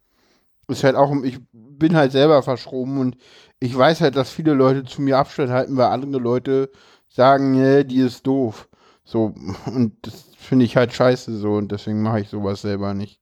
[0.67, 3.17] ist halt auch, ich bin halt selber verschroben und
[3.59, 6.71] ich weiß halt, dass viele Leute zu mir Abstand halten, weil andere Leute
[7.09, 8.67] sagen, nee, die ist doof.
[9.05, 9.33] So,
[9.67, 13.21] und das finde ich halt scheiße so und deswegen mache ich sowas selber nicht.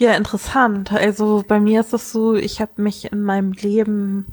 [0.00, 0.92] Ja, interessant.
[0.92, 4.32] Also bei mir ist es so, ich habe mich in meinem Leben,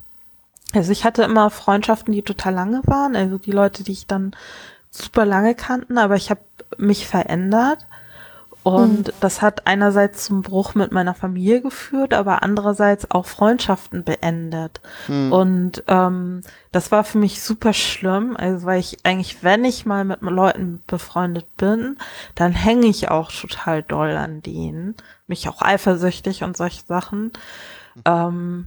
[0.74, 4.36] also ich hatte immer Freundschaften, die total lange waren, also die Leute, die ich dann
[4.92, 6.42] super lange kannten, aber ich habe
[6.78, 7.88] mich verändert
[8.66, 9.14] und mhm.
[9.20, 14.82] das hat einerseits zum Bruch mit meiner Familie geführt, aber andererseits auch Freundschaften beendet.
[15.08, 15.32] Mhm.
[15.32, 16.42] Und ähm,
[16.72, 20.82] das war für mich super schlimm, also weil ich eigentlich, wenn ich mal mit Leuten
[20.88, 22.00] befreundet bin,
[22.34, 24.96] dann hänge ich auch total doll an denen,
[25.28, 27.34] mich auch eifersüchtig und solche Sachen.
[27.94, 28.02] Mhm.
[28.06, 28.66] Ähm,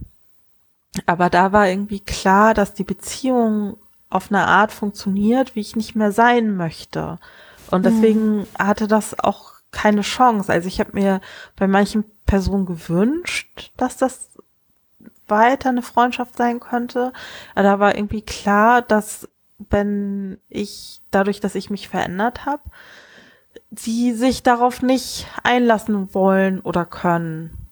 [1.07, 3.75] aber da war irgendwie klar, dass die Beziehung
[4.09, 7.19] auf eine Art funktioniert, wie ich nicht mehr sein möchte.
[7.69, 7.93] Und hm.
[7.93, 10.51] deswegen hatte das auch keine Chance.
[10.51, 11.21] Also ich habe mir
[11.55, 14.29] bei manchen Personen gewünscht, dass das
[15.27, 17.13] weiter eine Freundschaft sein könnte.
[17.53, 19.27] Aber da war irgendwie klar, dass
[19.69, 22.63] wenn ich, dadurch, dass ich mich verändert habe,
[23.71, 27.69] sie sich darauf nicht einlassen wollen oder können.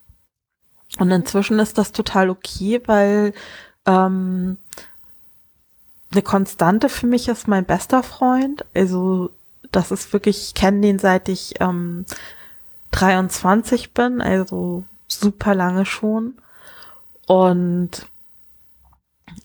[0.99, 3.33] Und inzwischen ist das total okay, weil
[3.85, 4.57] ähm,
[6.11, 8.65] eine Konstante für mich ist mein bester Freund.
[8.73, 9.31] Also
[9.71, 12.05] das ist wirklich, ich kenne den seit ich ähm,
[12.91, 16.35] 23 bin, also super lange schon.
[17.27, 18.07] Und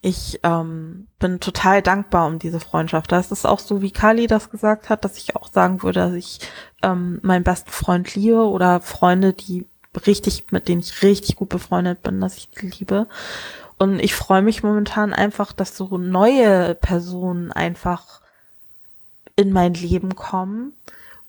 [0.01, 3.13] ich ähm, bin total dankbar um diese Freundschaft.
[3.13, 6.15] Das ist auch so, wie Kali das gesagt hat, dass ich auch sagen würde, dass
[6.15, 6.41] ich
[6.83, 9.67] ähm, meinen besten Freund liebe oder Freunde, die
[10.07, 13.09] richtig, mit denen ich richtig gut befreundet bin, dass ich die liebe.
[13.79, 18.22] Und ich freue mich momentan einfach, dass so neue Personen einfach
[19.37, 20.73] in mein Leben kommen.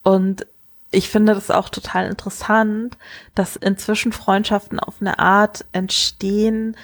[0.02, 0.46] Und
[0.90, 2.96] ich finde das auch total interessant,
[3.34, 6.76] dass inzwischen Freundschaften auf eine Art entstehen,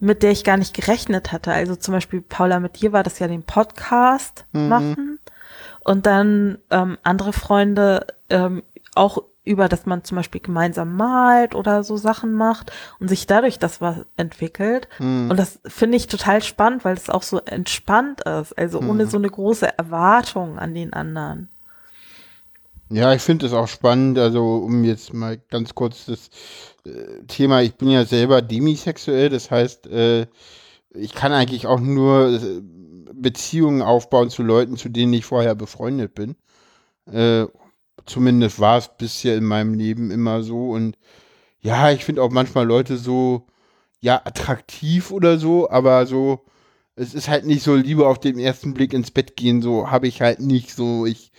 [0.00, 1.52] mit der ich gar nicht gerechnet hatte.
[1.52, 4.68] Also zum Beispiel, Paula, mit dir war das ja den Podcast mhm.
[4.68, 5.18] machen
[5.80, 8.62] und dann ähm, andere Freunde ähm,
[8.94, 12.70] auch über, dass man zum Beispiel gemeinsam malt oder so Sachen macht
[13.00, 14.88] und sich dadurch das was entwickelt.
[14.98, 15.30] Mhm.
[15.30, 18.90] Und das finde ich total spannend, weil es auch so entspannt ist, also mhm.
[18.90, 21.48] ohne so eine große Erwartung an den anderen.
[22.90, 26.30] Ja, ich finde es auch spannend, also um jetzt mal ganz kurz das
[26.86, 30.26] äh, Thema, ich bin ja selber demisexuell, das heißt, äh,
[30.94, 32.62] ich kann eigentlich auch nur äh,
[33.12, 36.36] Beziehungen aufbauen zu Leuten, zu denen ich vorher befreundet bin.
[37.12, 37.46] Äh,
[38.08, 40.70] zumindest war es bisher in meinem Leben immer so.
[40.70, 40.96] Und
[41.60, 43.46] ja, ich finde auch manchmal Leute so,
[44.00, 46.44] ja, attraktiv oder so, aber so,
[46.96, 50.08] es ist halt nicht so Liebe auf den ersten Blick ins Bett gehen, so habe
[50.08, 51.06] ich halt nicht so.
[51.06, 51.32] Ich,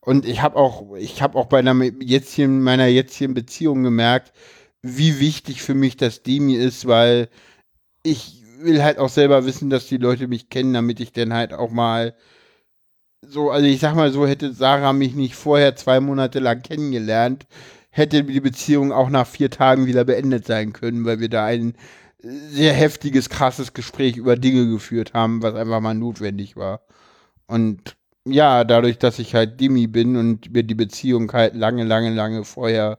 [0.00, 4.32] und ich habe auch, ich habe auch bei einer jetzigen, meiner jetzigen Beziehung gemerkt,
[4.82, 7.28] wie wichtig für mich das Demi ist, weil
[8.02, 11.52] ich will halt auch selber wissen, dass die Leute mich kennen, damit ich dann halt
[11.52, 12.14] auch mal
[13.28, 17.46] so, also ich sag mal so, hätte Sarah mich nicht vorher zwei Monate lang kennengelernt,
[17.90, 21.74] hätte die Beziehung auch nach vier Tagen wieder beendet sein können, weil wir da ein
[22.22, 26.80] sehr heftiges, krasses Gespräch über Dinge geführt haben, was einfach mal notwendig war.
[27.46, 32.10] Und ja, dadurch, dass ich halt Dimi bin und wir die Beziehung halt lange, lange,
[32.10, 32.98] lange vorher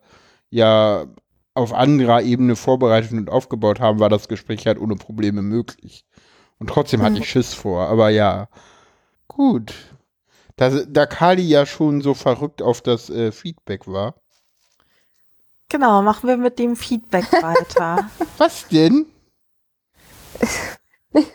[0.52, 1.08] ja
[1.56, 6.06] auf anderer Ebene vorbereitet und aufgebaut haben, war das Gespräch halt ohne Probleme möglich.
[6.60, 8.50] Und trotzdem hatte ich Schiss vor, aber ja.
[9.28, 9.74] Gut.
[10.58, 14.16] Da, da Kali ja schon so verrückt auf das äh, Feedback war.
[15.70, 18.10] Genau, machen wir mit dem Feedback weiter.
[18.38, 19.08] Was denn?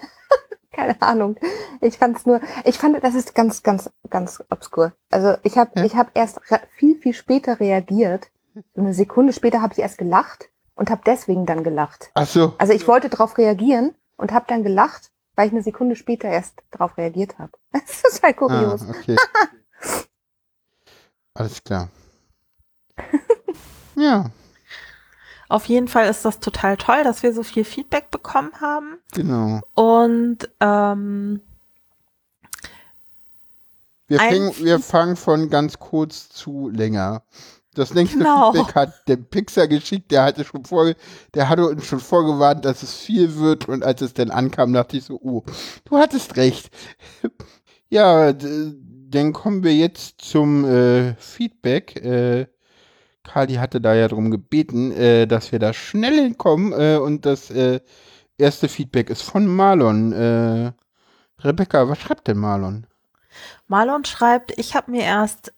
[0.73, 1.37] Keine Ahnung.
[1.81, 4.93] Ich fand es nur, ich fand, das ist ganz, ganz, ganz obskur.
[5.11, 5.85] Also ich habe, ja.
[5.85, 6.41] ich habe erst
[6.77, 8.31] viel, viel später reagiert.
[8.77, 12.11] Eine Sekunde später habe ich erst gelacht und habe deswegen dann gelacht.
[12.15, 12.55] Ach so.
[12.59, 15.10] Also ich wollte darauf reagieren und habe dann gelacht,
[15.41, 17.53] weil ich eine Sekunde später erst darauf reagiert habe.
[17.73, 18.83] Das ist halt kurios.
[18.83, 19.17] Ah, okay.
[21.35, 21.89] Alles klar.
[23.97, 24.31] ja.
[25.49, 28.99] Auf jeden Fall ist das total toll, dass wir so viel Feedback bekommen haben.
[29.13, 29.63] Genau.
[29.73, 31.41] Und ähm,
[34.09, 37.23] wir, fäng, wir fangen von ganz kurz zu länger.
[37.75, 38.53] Das nächste genau.
[38.53, 40.93] Feedback hat der Pixar geschickt, der hatte schon vor,
[41.35, 44.97] der hatte uns schon vorgewarnt, dass es viel wird und als es dann ankam, dachte
[44.97, 45.45] ich so, oh,
[45.85, 46.71] du hattest recht.
[47.89, 51.97] ja, dann kommen wir jetzt zum äh, Feedback.
[52.05, 52.47] Äh,
[53.23, 56.73] Kali hatte da ja darum gebeten, äh, dass wir da schnell hinkommen.
[56.73, 57.81] Äh, und das äh,
[58.37, 60.13] erste Feedback ist von Marlon.
[60.13, 60.73] Äh,
[61.43, 62.87] Rebecca, was schreibt denn Marlon?
[63.69, 65.53] Marlon schreibt, ich habe mir erst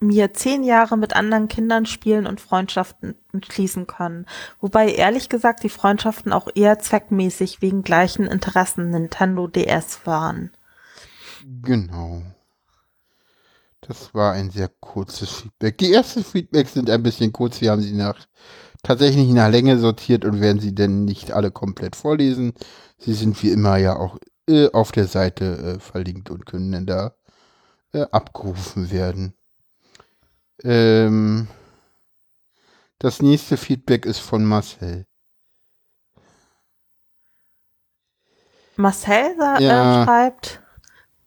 [0.00, 3.14] mir zehn Jahre mit anderen Kindern spielen und Freundschaften
[3.48, 4.26] schließen können.
[4.60, 10.50] Wobei ehrlich gesagt die Freundschaften auch eher zweckmäßig wegen gleichen Interessen Nintendo DS waren.
[11.62, 12.22] Genau.
[13.82, 15.78] Das war ein sehr kurzes Feedback.
[15.78, 17.60] Die ersten Feedbacks sind ein bisschen kurz.
[17.60, 18.26] Wir haben sie nach
[18.82, 22.52] tatsächlich nach Länge sortiert und werden sie denn nicht alle komplett vorlesen.
[22.98, 26.86] Sie sind wie immer ja auch äh, auf der Seite äh, verlinkt und können dann
[26.86, 27.14] da
[27.92, 29.34] äh, abgerufen werden.
[30.64, 31.48] Ähm,
[32.98, 35.06] das nächste Feedback ist von Marcel.
[38.76, 40.04] Marcel äh, ja.
[40.04, 40.60] schreibt,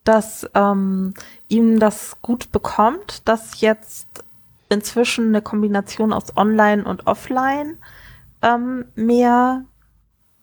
[0.03, 1.13] dass ähm,
[1.47, 4.23] ihm das gut bekommt, dass jetzt
[4.69, 7.77] inzwischen eine Kombination aus Online und Offline
[8.41, 9.63] ähm, mehr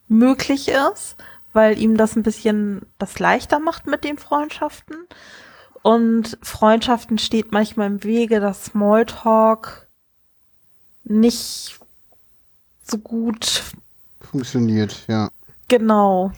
[0.08, 1.16] möglich ist,
[1.52, 4.96] weil ihm das ein bisschen das leichter macht mit den Freundschaften.
[5.82, 9.88] Und Freundschaften steht manchmal im Wege, dass Smalltalk
[11.04, 11.78] nicht
[12.82, 13.62] so gut
[14.20, 15.30] funktioniert, ja.
[15.68, 16.32] Genau.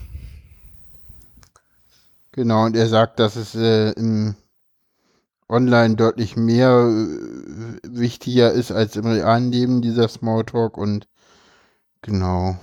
[2.32, 4.34] Genau, und er sagt, dass es äh, im
[5.48, 11.08] Online deutlich mehr äh, wichtiger ist als im realen Leben, dieser Smalltalk und
[12.00, 12.56] genau.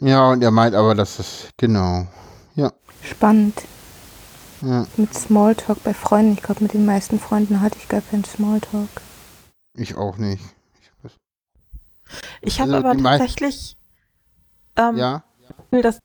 [0.00, 2.06] Ja, und er meint aber, dass es, genau,
[2.54, 2.72] ja.
[3.02, 3.54] Spannend.
[4.64, 4.86] Ja.
[4.96, 6.32] Mit Smalltalk bei Freunden.
[6.32, 8.88] Ich glaube, mit den meisten Freunden hatte ich gar keinen Smalltalk.
[9.74, 10.42] Ich auch nicht.
[12.40, 13.76] Ich habe also aber tatsächlich
[14.76, 15.24] ähm, ja.
[15.70, 15.98] will das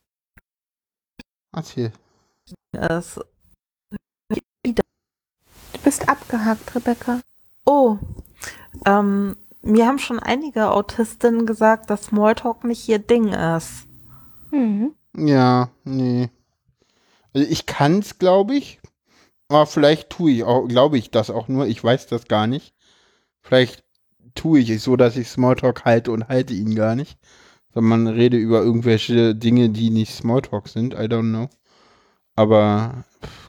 [1.52, 1.92] Erzähl.
[2.72, 3.20] Das
[4.30, 7.22] Du bist abgehakt, Rebecca.
[7.66, 7.98] Oh,
[8.86, 13.88] ähm, mir haben schon einige Autistinnen gesagt, dass Smalltalk nicht ihr Ding ist.
[14.52, 14.94] Mhm.
[15.16, 16.30] Ja, nee.
[17.34, 18.80] Also ich kann's, glaube ich.
[19.50, 21.68] Aber vielleicht tue ich auch, glaube ich das auch nur.
[21.68, 22.74] Ich weiß das gar nicht.
[23.42, 23.84] Vielleicht
[24.36, 27.18] tue ich es so, dass ich Smalltalk halte und halte ihn gar nicht.
[27.74, 30.94] Sondern man rede über irgendwelche Dinge, die nicht Smalltalk sind.
[30.94, 31.50] I don't know.
[32.36, 33.06] Aber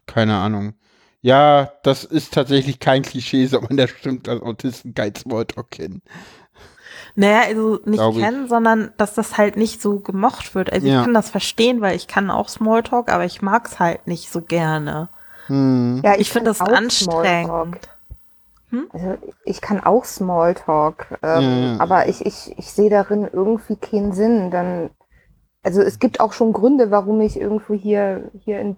[0.06, 0.74] keine Ahnung.
[1.22, 6.02] Ja, das ist tatsächlich kein Klischee, sondern das stimmt, dass Autisten kein Smalltalk kennen.
[7.14, 8.50] Naja, also nicht Glaube kennen, ich.
[8.50, 10.72] sondern dass das halt nicht so gemocht wird.
[10.72, 10.98] Also ja.
[10.98, 14.30] ich kann das verstehen, weil ich kann auch Smalltalk, aber ich mag es halt nicht
[14.30, 15.08] so gerne.
[15.46, 16.00] Hm.
[16.04, 17.88] Ja, ich, ich finde das anstrengend.
[18.70, 18.86] Hm?
[18.92, 21.80] Also ich kann auch Smalltalk, ähm, ja, ja.
[21.80, 24.50] aber ich, ich, ich sehe darin irgendwie keinen Sinn.
[24.50, 24.90] Dann,
[25.62, 28.76] also es gibt auch schon Gründe, warum ich irgendwo hier, hier in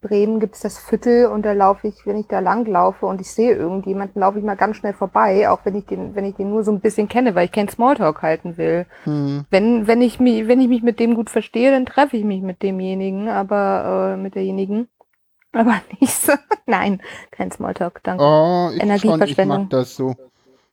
[0.00, 3.20] Bremen gibt es das Viertel und da laufe ich, wenn ich da lang laufe und
[3.20, 6.36] ich sehe irgendjemanden, laufe ich mal ganz schnell vorbei, auch wenn ich den, wenn ich
[6.36, 8.86] den nur so ein bisschen kenne, weil ich keinen Smalltalk halten will.
[9.04, 9.44] Hm.
[9.50, 12.42] Wenn, wenn ich mich, wenn ich mich mit dem gut verstehe, dann treffe ich mich
[12.42, 14.88] mit demjenigen, aber äh, mit derjenigen.
[15.52, 16.32] Aber nicht so.
[16.66, 18.22] Nein, kein Smalltalk, danke.
[18.22, 19.62] Oh, ich schon, ich Energieverschwendung.
[19.62, 20.14] mag das so.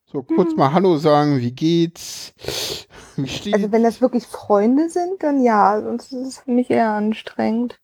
[0.05, 2.33] So kurz mal Hallo sagen, wie geht's?
[3.17, 3.55] Wie steht's?
[3.55, 7.79] Also wenn das wirklich Freunde sind, dann ja, sonst ist es für mich eher anstrengend.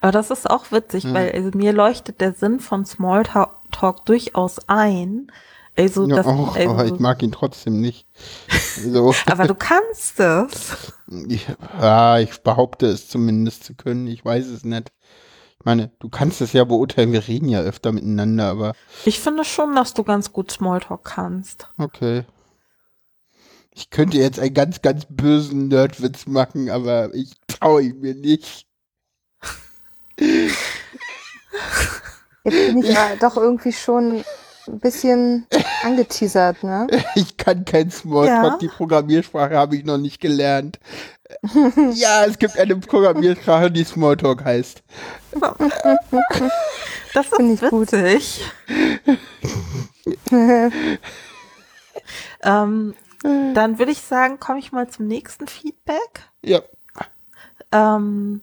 [0.00, 1.14] Aber das ist auch witzig, Ja.
[1.14, 5.30] weil also mir leuchtet der Sinn von Smalltalk durchaus ein.
[5.76, 8.06] Also, ja, das, auch, also, aber ich mag ihn trotzdem nicht.
[8.82, 9.14] So.
[9.26, 10.92] aber du kannst es.
[11.28, 11.46] Ich,
[11.80, 14.08] ja, ich behaupte es zumindest zu können.
[14.08, 14.90] Ich weiß es nicht.
[15.60, 17.12] Ich meine, du kannst es ja beurteilen.
[17.12, 18.72] Wir reden ja öfter miteinander, aber
[19.04, 21.68] Ich finde schon, dass du ganz gut Smalltalk kannst.
[21.78, 22.24] okay.
[23.72, 28.66] Ich könnte jetzt einen ganz, ganz bösen Nerdwitz machen, aber ich traue ihn mir nicht.
[32.44, 34.24] Jetzt bin ich ja doch irgendwie schon
[34.66, 35.46] ein bisschen
[35.82, 36.86] angeteasert, ne?
[37.14, 38.52] Ich kann kein Smalltalk.
[38.52, 38.58] Ja.
[38.58, 40.78] Die Programmiersprache habe ich noch nicht gelernt.
[41.94, 44.82] ja, es gibt eine Programmiersprache, die Smalltalk heißt.
[47.14, 47.90] Das Finde ist ich gut.
[47.92, 48.44] witzig.
[52.42, 56.28] Ähm, dann würde ich sagen, komme ich mal zum nächsten Feedback.
[56.42, 56.60] Ja.
[57.72, 58.42] Ähm,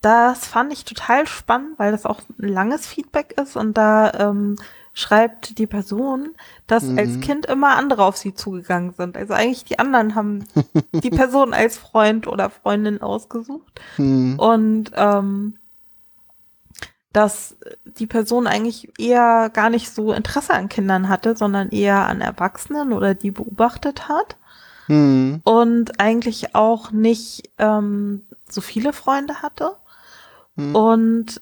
[0.00, 4.56] das fand ich total spannend, weil das auch ein langes Feedback ist und da ähm,
[4.94, 6.34] schreibt die Person,
[6.66, 6.98] dass Mhm.
[6.98, 9.16] als Kind immer andere auf sie zugegangen sind.
[9.16, 10.44] Also eigentlich die anderen haben
[10.92, 14.38] die Person als Freund oder Freundin ausgesucht Hm.
[14.38, 15.58] und ähm,
[17.12, 22.20] dass die Person eigentlich eher gar nicht so Interesse an Kindern hatte, sondern eher an
[22.20, 24.36] Erwachsenen oder die beobachtet hat
[24.86, 25.40] Hm.
[25.44, 29.72] und eigentlich auch nicht ähm, so viele Freunde hatte
[30.58, 30.74] Hm.
[30.74, 31.40] und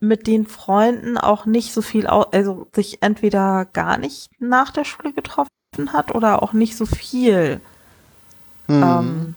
[0.00, 5.12] mit den Freunden auch nicht so viel, also sich entweder gar nicht nach der Schule
[5.12, 5.50] getroffen
[5.92, 7.60] hat oder auch nicht so viel.
[8.66, 8.82] Hm.
[8.82, 9.34] Ähm,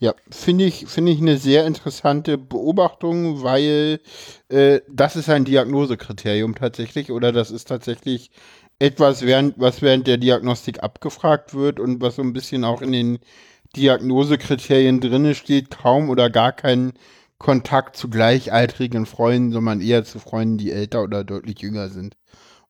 [0.00, 4.00] Ja, finde ich, finde ich eine sehr interessante Beobachtung, weil
[4.48, 8.30] äh, das ist ein Diagnosekriterium tatsächlich oder das ist tatsächlich
[8.78, 12.92] etwas, während, was während der Diagnostik abgefragt wird und was so ein bisschen auch in
[12.92, 13.18] den
[13.76, 16.92] Diagnosekriterien drinne steht, kaum oder gar kein
[17.38, 22.16] Kontakt zu gleichaltrigen Freunden, sondern eher zu Freunden, die älter oder deutlich jünger sind.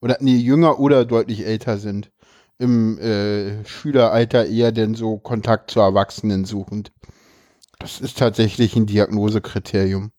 [0.00, 2.10] Oder nee, jünger oder deutlich älter sind.
[2.58, 6.92] Im äh, Schüleralter eher denn so Kontakt zu Erwachsenen suchend.
[7.78, 10.12] Das ist tatsächlich ein Diagnosekriterium.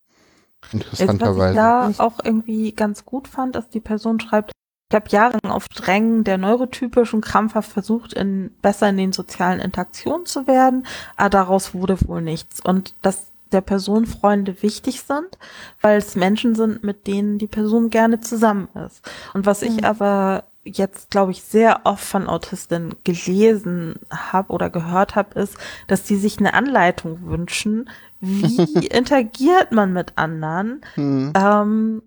[0.61, 1.55] Also was ich Interessanterweise.
[1.55, 4.51] da auch irgendwie ganz gut fand, ist die Person schreibt,
[4.96, 10.26] habe jahrelang auf Drängen der neurotypisch und krampfhaft versucht, in, besser in den sozialen Interaktionen
[10.26, 10.88] zu werden,
[11.18, 12.60] aber daraus wurde wohl nichts.
[12.62, 15.38] Und dass der Person Freunde wichtig sind,
[15.82, 19.02] weil es Menschen sind, mit denen die Person gerne zusammen ist.
[19.34, 19.86] Und was ich Mhm.
[19.86, 25.56] aber jetzt, glaube ich, sehr oft von Autistinnen gelesen habe oder gehört habe, ist,
[25.88, 27.88] dass die sich eine Anleitung wünschen,
[28.20, 31.34] wie interagiert man mit anderen, Hm.
[31.38, 32.02] ähm,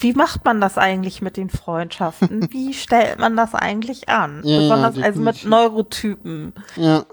[0.00, 2.48] wie macht man das eigentlich mit den Freundschaften?
[2.52, 4.42] Wie stellt man das eigentlich an?
[4.44, 5.44] Ja, ja, Besonders also mit.
[5.44, 7.04] Neurotypen, Ja.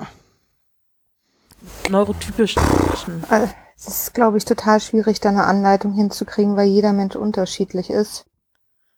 [1.90, 3.24] neurotypischen Menschen.
[3.30, 7.90] Also, Es ist, glaube ich, total schwierig, da eine Anleitung hinzukriegen, weil jeder Mensch unterschiedlich
[7.90, 8.26] ist.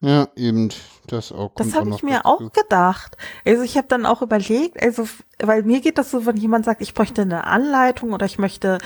[0.01, 0.69] Ja, eben.
[1.07, 1.51] Das auch.
[1.55, 2.27] Das habe ich mir dazu.
[2.27, 3.17] auch gedacht.
[3.45, 5.07] Also ich habe dann auch überlegt, also
[5.39, 8.77] weil mir geht das so, wenn jemand sagt, ich bräuchte eine Anleitung oder ich möchte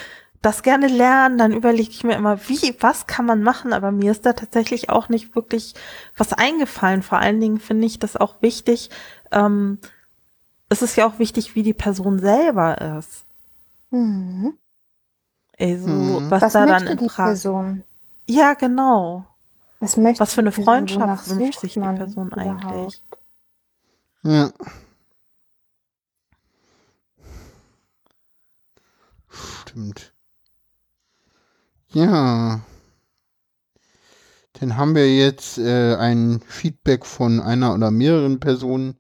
[0.42, 3.74] das gerne lernen, dann überlege ich mir immer, wie, was kann man machen?
[3.74, 5.76] Aber mir ist da tatsächlich auch nicht wirklich
[6.18, 7.04] was eingefallen.
[7.04, 8.90] Vor allen Dingen finde ich das auch wichtig.
[9.32, 9.78] Ähm,
[10.70, 13.26] es ist ja auch wichtig, wie die Person selber ist.
[13.92, 14.58] Mhm.
[15.60, 16.32] Also Mhm.
[16.32, 17.30] was, Was da dann in die Frage.
[17.32, 17.84] Person?
[18.28, 19.26] Ja, genau.
[19.80, 20.66] Was, möchte Was für eine Person?
[20.66, 22.66] Freundschaft Wonach wünscht sich die Person überhaupt?
[22.66, 23.04] eigentlich?
[24.24, 24.52] Ja.
[29.30, 30.14] Stimmt.
[31.94, 32.62] Ja.
[34.60, 38.98] Dann haben wir jetzt äh, ein Feedback von einer oder mehreren Personen.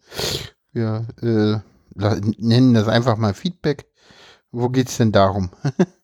[0.71, 1.59] Wir äh,
[2.37, 3.85] nennen das einfach mal Feedback.
[4.51, 5.51] Wo geht's denn darum?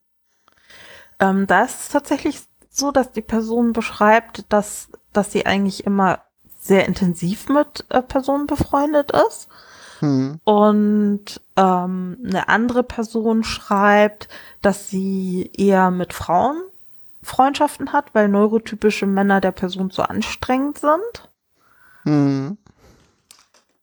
[1.20, 6.20] Ähm, da ist es tatsächlich so, dass die Person beschreibt, dass, dass sie eigentlich immer
[6.60, 9.48] sehr intensiv mit äh, Personen befreundet ist.
[10.00, 10.38] Hm.
[10.44, 14.28] Und ähm, eine andere Person schreibt,
[14.62, 16.62] dass sie eher mit Frauen
[17.22, 21.30] Freundschaften hat, weil neurotypische Männer der Person zu anstrengend sind.
[22.04, 22.58] Hm.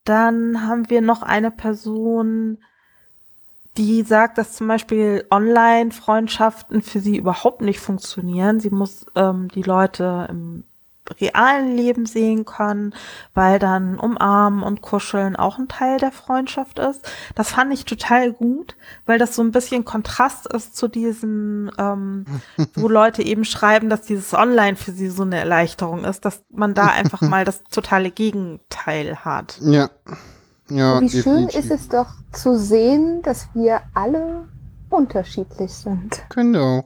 [0.04, 2.60] Dann haben wir noch eine Person,
[3.78, 8.60] die sagt, dass zum Beispiel Online-Freundschaften für sie überhaupt nicht funktionieren.
[8.60, 10.64] Sie muss ähm, die Leute im
[11.20, 12.94] realen Leben sehen können,
[13.34, 17.02] weil dann umarmen und kuscheln auch ein Teil der Freundschaft ist.
[17.36, 18.76] Das fand ich total gut,
[19.06, 22.26] weil das so ein bisschen Kontrast ist zu diesen, ähm,
[22.76, 26.74] wo Leute eben schreiben, dass dieses Online für sie so eine Erleichterung ist, dass man
[26.74, 29.58] da einfach mal das totale Gegenteil hat.
[29.62, 29.90] Ja.
[30.70, 34.48] Ja, Wie schön ist es doch zu sehen, dass wir alle
[34.90, 36.24] unterschiedlich sind.
[36.34, 36.86] Genau.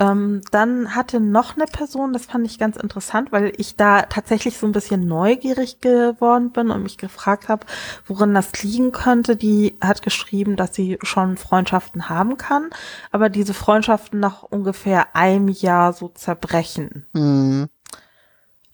[0.00, 4.56] Ähm, dann hatte noch eine Person, das fand ich ganz interessant, weil ich da tatsächlich
[4.56, 7.66] so ein bisschen neugierig geworden bin und mich gefragt habe,
[8.06, 9.34] worin das liegen könnte.
[9.34, 12.70] Die hat geschrieben, dass sie schon Freundschaften haben kann,
[13.10, 17.06] aber diese Freundschaften nach ungefähr einem Jahr so zerbrechen.
[17.12, 17.68] Mhm.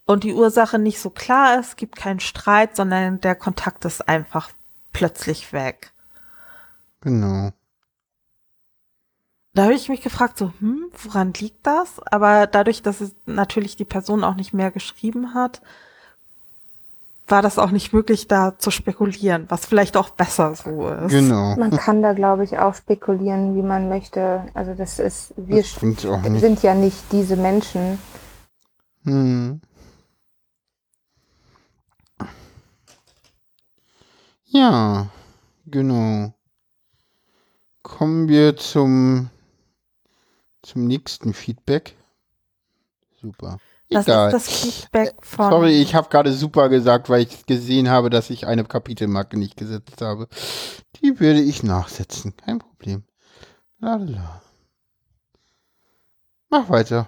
[0.05, 4.51] Und die Ursache nicht so klar ist, gibt keinen Streit, sondern der Kontakt ist einfach
[4.93, 5.91] plötzlich weg.
[7.01, 7.51] Genau.
[9.55, 12.01] Da habe ich mich gefragt, so, hm, woran liegt das?
[12.11, 15.61] Aber dadurch, dass es natürlich die Person auch nicht mehr geschrieben hat,
[17.27, 21.09] war das auch nicht möglich, da zu spekulieren, was vielleicht auch besser so ist.
[21.09, 21.55] Genau.
[21.55, 24.45] Man kann da, glaube ich, auch spekulieren, wie man möchte.
[24.53, 25.63] Also das ist, wir
[26.33, 27.97] Das sind ja nicht diese Menschen.
[29.05, 29.61] Hm.
[34.47, 35.07] Ja,
[35.65, 36.33] genau.
[37.83, 39.29] Kommen wir zum,
[40.65, 41.95] zum nächsten Feedback.
[43.21, 43.59] Super.
[43.89, 44.27] Das Egal.
[44.27, 45.49] ist das Feedback von.
[45.49, 49.57] Sorry, ich habe gerade super gesagt, weil ich gesehen habe, dass ich eine Kapitelmarke nicht
[49.57, 50.27] gesetzt habe.
[51.01, 52.35] Die werde ich nachsetzen.
[52.35, 53.03] Kein Problem.
[53.79, 54.41] Lalala.
[56.49, 57.07] Mach weiter.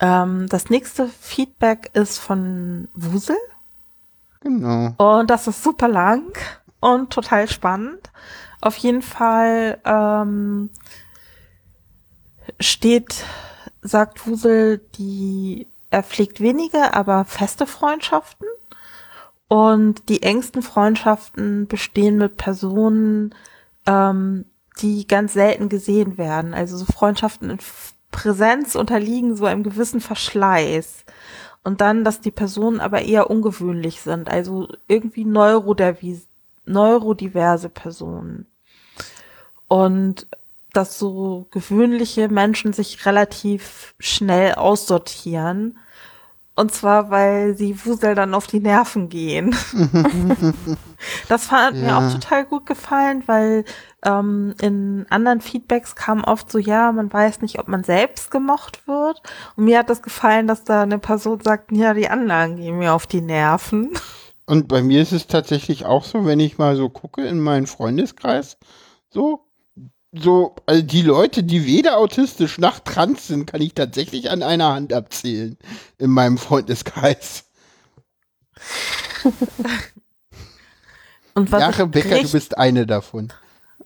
[0.00, 3.36] Ähm, das nächste Feedback ist von Wusel.
[4.40, 4.94] Genau.
[4.96, 6.32] Und das ist super lang
[6.80, 8.10] und total spannend.
[8.60, 10.70] Auf jeden Fall ähm,
[12.60, 13.24] steht,
[13.82, 18.46] sagt Wusel, die er pflegt wenige, aber feste Freundschaften.
[19.48, 23.34] Und die engsten Freundschaften bestehen mit Personen,
[23.86, 24.44] ähm,
[24.80, 26.52] die ganz selten gesehen werden.
[26.52, 27.58] Also so Freundschaften in
[28.10, 31.04] Präsenz unterliegen so einem gewissen Verschleiß.
[31.64, 38.46] Und dann, dass die Personen aber eher ungewöhnlich sind, also irgendwie neurodiverse Personen.
[39.66, 40.28] Und
[40.78, 45.78] dass so gewöhnliche Menschen sich relativ schnell aussortieren.
[46.54, 49.54] Und zwar, weil sie Wusel dann auf die Nerven gehen.
[51.28, 51.98] das hat mir Ja.
[51.98, 53.64] auch total gut gefallen, weil
[54.04, 58.86] ähm, in anderen Feedbacks kam oft so, ja, man weiß nicht, ob man selbst gemocht
[58.88, 59.22] wird.
[59.56, 62.92] Und mir hat das gefallen, dass da eine Person sagt, ja, die anderen gehen mir
[62.92, 63.90] auf die Nerven.
[64.46, 67.66] Und bei mir ist es tatsächlich auch so, wenn ich mal so gucke in meinen
[67.66, 68.56] Freundeskreis,
[69.10, 69.47] so,
[70.12, 74.72] so, also die Leute, die weder autistisch noch trans sind, kann ich tatsächlich an einer
[74.74, 75.58] Hand abzählen
[75.98, 77.44] in meinem Freundeskreis.
[81.34, 83.32] Und was Ja, ich Rebecca, du bist eine davon.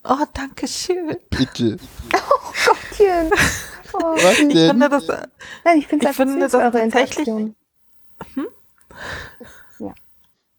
[0.03, 1.15] Oh, danke schön.
[1.29, 1.77] Bitte.
[2.65, 3.29] Gottchen.
[3.93, 4.69] Oh, Was Ich denn?
[4.69, 7.55] finde das, Nein, ich finde Ich es finde das eure tatsächlich- Interaktion.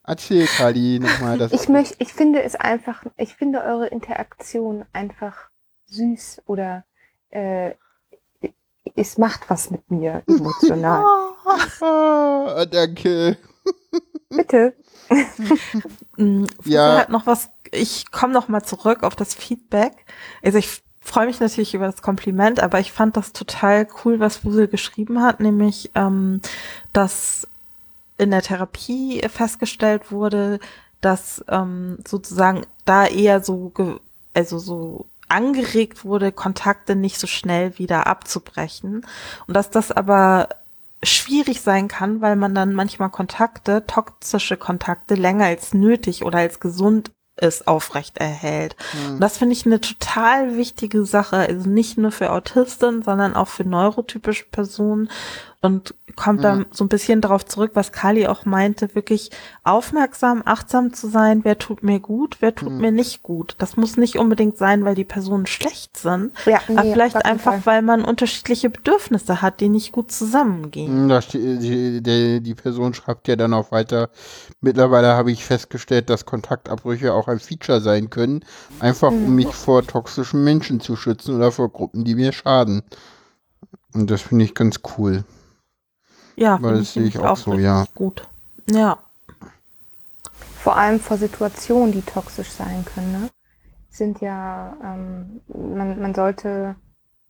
[0.06, 1.52] Erzähl, Kali, nochmal das.
[1.52, 5.48] Ich möchte, ich finde es einfach, ich finde eure Interaktion einfach
[5.86, 6.84] süß oder
[7.30, 7.72] äh,
[8.96, 11.04] es macht was mit mir emotional.
[11.04, 13.36] oh, Ah, danke.
[14.30, 14.74] Bitte.
[16.16, 16.98] Mm, Ja.
[16.98, 19.92] Halt noch was, ich komme noch mal zurück auf das Feedback.
[20.42, 24.44] Also ich freue mich natürlich über das Kompliment, aber ich fand das total cool, was
[24.44, 26.40] Wusel geschrieben hat, nämlich, ähm,
[26.92, 27.48] dass
[28.16, 30.60] in der Therapie festgestellt wurde,
[31.00, 33.96] dass ähm, sozusagen da eher so, ge
[34.34, 39.06] also so angeregt wurde, Kontakte nicht so schnell wieder abzubrechen.
[39.46, 40.48] Und dass das aber
[41.02, 46.60] schwierig sein kann, weil man dann manchmal Kontakte, toxische Kontakte länger als nötig oder als
[46.60, 48.76] gesund ist, aufrecht erhält.
[49.08, 53.48] Und das finde ich eine total wichtige Sache, also nicht nur für Autisten, sondern auch
[53.48, 55.10] für neurotypische Personen
[55.64, 59.30] und kommt da so ein bisschen darauf zurück, was Kali auch meinte, wirklich
[59.64, 63.56] aufmerksam, achtsam zu sein, wer tut mir gut, wer tut mir nicht gut.
[63.58, 67.54] Das muss nicht unbedingt sein, weil die Personen schlecht sind, Ja, nee, aber vielleicht einfach,
[67.54, 67.62] Fall.
[67.66, 70.92] weil man unterschiedliche Bedürfnisse hat, die nicht gut zusammengehen.
[70.92, 74.10] Hm, Da die, die, die Person schreibt ja dann auch weiter.
[74.60, 78.44] Mittlerweile habe ich festgestellt, dass Kontaktabbrüche auch ein Feature sein können.
[78.78, 82.82] Einfach um mich vor toxischen Menschen zu schützen oder vor Gruppen, die mir schaden.
[83.94, 85.24] Und das finde ich ganz cool.
[86.36, 87.84] Ja, Weil finde das sehe ich nämlich auch so, richtig ja.
[87.94, 88.28] Gut.
[88.70, 88.98] Ja.
[90.58, 93.12] vor allem vor Situationen, die toxisch sein können.
[93.12, 93.30] Ne?
[93.90, 96.76] Sind ja, ähm, man, man sollte,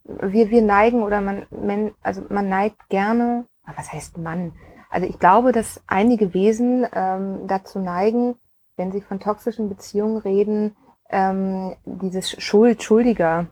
[0.04, 3.46] wir, wir neigen oder man, man, also man neigt gerne,
[3.76, 4.52] was heißt Mann?
[4.90, 8.36] Also ich glaube, dass einige Wesen ähm, dazu neigen,
[8.76, 10.76] wenn sie von toxischen Beziehungen reden,
[11.10, 13.48] ähm, dieses Schuld, Schuldiger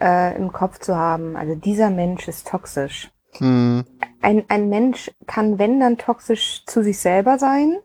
[0.00, 1.36] äh, im Kopf zu haben.
[1.36, 3.10] Also dieser Mensch ist toxisch.
[3.38, 3.84] Hm.
[4.20, 7.78] Ein, ein Mensch kann, wenn dann toxisch zu sich selber sein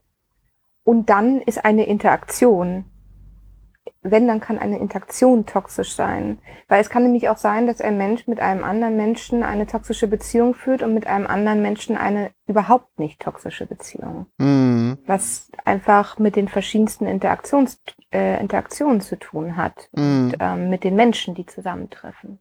[0.84, 2.86] und dann ist eine Interaktion
[4.02, 6.40] wenn, dann kann eine Interaktion toxisch sein.
[6.68, 10.08] Weil es kann nämlich auch sein, dass ein Mensch mit einem anderen Menschen eine toxische
[10.08, 14.28] Beziehung führt und mit einem anderen Menschen eine überhaupt nicht toxische Beziehung.
[14.38, 14.98] Mhm.
[15.06, 17.82] Was einfach mit den verschiedensten Interaktions,
[18.14, 19.90] äh, Interaktionen zu tun hat.
[19.92, 20.02] Mhm.
[20.02, 22.40] Und, ähm, mit den Menschen, die zusammentreffen.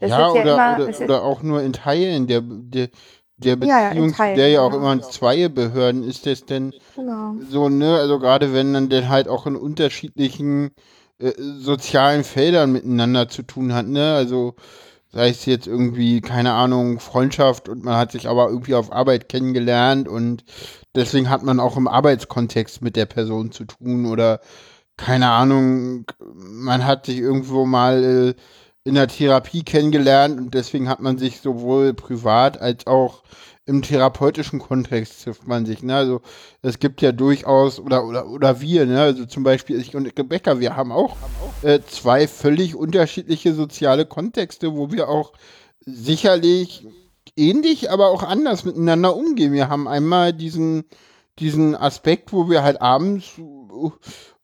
[0.00, 2.88] Das Ja, oder, immer- oder, oder auch nur in Teilen der, der,
[3.38, 4.92] der Ja, ja, in Beziehung, zu Teilen, der ja auch genau.
[4.92, 7.34] immer zwei Behörden ist das denn Genau.
[7.50, 10.70] so, ne, also gerade wenn dann denn halt auch in unterschiedlichen
[11.18, 14.54] äh, sozialen Feldern miteinander zu tun hat, ne, also
[15.12, 19.28] sei es jetzt irgendwie, keine Ahnung, Freundschaft und man hat sich aber irgendwie auf Arbeit
[19.28, 20.44] kennengelernt und
[20.94, 24.40] deswegen hat man auch im Arbeitskontext mit der Person zu tun oder
[24.96, 28.40] keine Ahnung, man hat sich irgendwo mal äh,
[28.86, 33.24] in der Therapie kennengelernt und deswegen hat man sich sowohl privat als auch
[33.64, 35.82] im therapeutischen Kontext trifft man sich.
[35.82, 35.96] Ne?
[35.96, 36.20] Also
[36.62, 39.00] es gibt ja durchaus, oder, oder, oder wir, ne?
[39.00, 41.16] also zum Beispiel ich und Rebecca, wir haben auch
[41.62, 45.32] äh, zwei völlig unterschiedliche soziale Kontexte, wo wir auch
[45.80, 46.86] sicherlich
[47.36, 49.52] ähnlich, aber auch anders miteinander umgehen.
[49.52, 50.84] Wir haben einmal diesen,
[51.40, 53.90] diesen Aspekt, wo wir halt abends uh,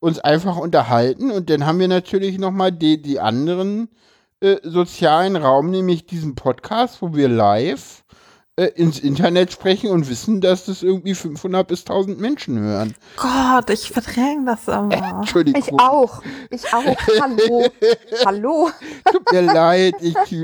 [0.00, 3.88] uns einfach unterhalten und dann haben wir natürlich nochmal die, die anderen
[4.42, 8.02] äh, sozialen Raum, nämlich diesen Podcast, wo wir live
[8.56, 12.94] äh, ins Internet sprechen und wissen, dass das irgendwie 500 bis 1000 Menschen hören.
[13.16, 15.20] Gott, ich verdränge das immer.
[15.20, 15.62] Entschuldigung.
[15.62, 16.22] Ich auch.
[16.50, 16.96] Ich auch.
[17.20, 17.66] Hallo.
[18.26, 18.70] Hallo.
[19.10, 19.94] Tut mir leid.
[20.00, 20.42] Ich, äh,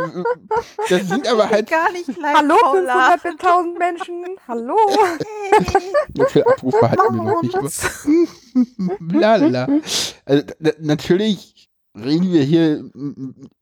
[0.89, 3.19] das sind aber halt Gar nicht leid, Hallo, Paula.
[3.19, 4.25] 500 bis 1000 Menschen.
[4.49, 4.77] Hallo.
[6.17, 9.13] so viele Abrufe hatten wir noch nicht.
[9.13, 9.69] Lala.
[10.25, 10.45] Also
[10.81, 11.68] natürlich
[12.03, 12.91] reden wir hier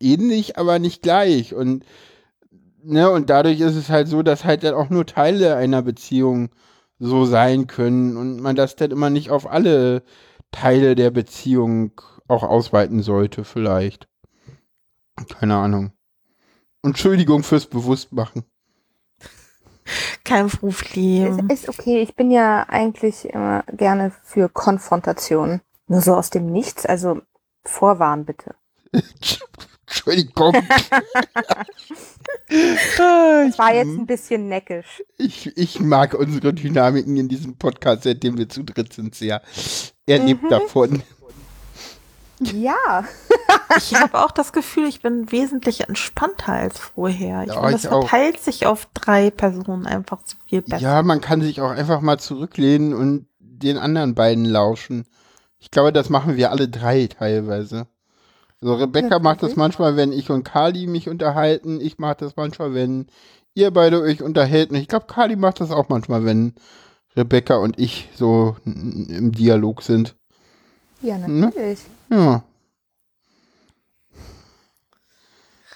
[0.00, 1.54] ähnlich, aber nicht gleich.
[1.54, 1.84] Und,
[2.82, 6.50] ne, und dadurch ist es halt so, dass halt dann auch nur Teile einer Beziehung
[6.98, 10.02] so sein können und man das dann immer nicht auf alle
[10.50, 14.08] Teile der Beziehung auch ausweiten sollte, vielleicht.
[15.28, 15.92] Keine Ahnung.
[16.82, 18.44] Entschuldigung fürs Bewusstmachen.
[20.24, 21.48] Kein Ist, Problem.
[21.48, 22.02] ist okay.
[22.02, 25.60] Ich bin ja eigentlich immer gerne für Konfrontation.
[25.88, 26.84] Nur so aus dem Nichts.
[26.84, 27.20] Also
[27.66, 28.54] vorwarnen bitte.
[29.86, 30.54] Entschuldigung.
[32.48, 35.02] Das war jetzt ich- ein bisschen neckisch.
[35.18, 39.42] Ich, ich mag unsere Dynamiken in diesem Podcast, seitdem wir zu dritt sind, sehr.
[40.06, 40.48] Er lebt Mhm.
[40.50, 41.02] davon.
[42.40, 43.04] Ja.
[43.78, 47.42] Ich habe auch das Gefühl, ich bin wesentlich entspannter als vorher.
[47.42, 48.08] Ich Ja, finde, das ich auch.
[48.08, 50.80] verteilt sich auf drei Personen einfach so viel besser.
[50.82, 55.04] Ja, man kann sich auch einfach mal zurücklehnen und den anderen beiden lauschen.
[55.58, 57.86] Ich glaube, das machen wir alle drei teilweise.
[58.60, 61.80] So, Rebecca Ja, macht das manchmal, wenn ich und Kali mich unterhalten.
[61.80, 63.06] Ich mache das manchmal, wenn
[63.54, 64.70] ihr beide euch unterhält.
[64.70, 66.54] Und ich glaube, Kali macht das auch manchmal, wenn
[67.16, 70.16] Rebecca und ich so im Dialog sind.
[71.02, 71.46] Ja, Ne?
[71.46, 71.80] natürlich.
[72.10, 72.42] Ja.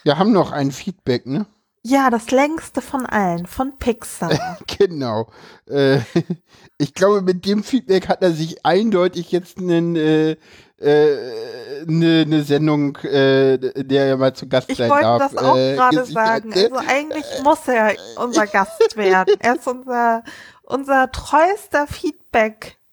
[0.03, 1.47] Wir haben noch ein Feedback, ne?
[1.83, 4.59] Ja, das längste von allen, von Pixar.
[4.79, 5.29] Genau.
[5.67, 6.01] Äh,
[6.79, 10.37] ich glaube, mit dem Feedback hat er sich eindeutig jetzt einen, äh,
[10.79, 15.33] äh, eine, eine Sendung, äh, der er mal zu Gast Ich sein wollte darf.
[15.33, 16.49] das auch äh, gerade sagen.
[16.51, 16.71] ne?
[16.73, 19.35] Also eigentlich muss er unser Gast werden.
[19.39, 20.23] Er ist unser,
[20.65, 21.87] unser treuester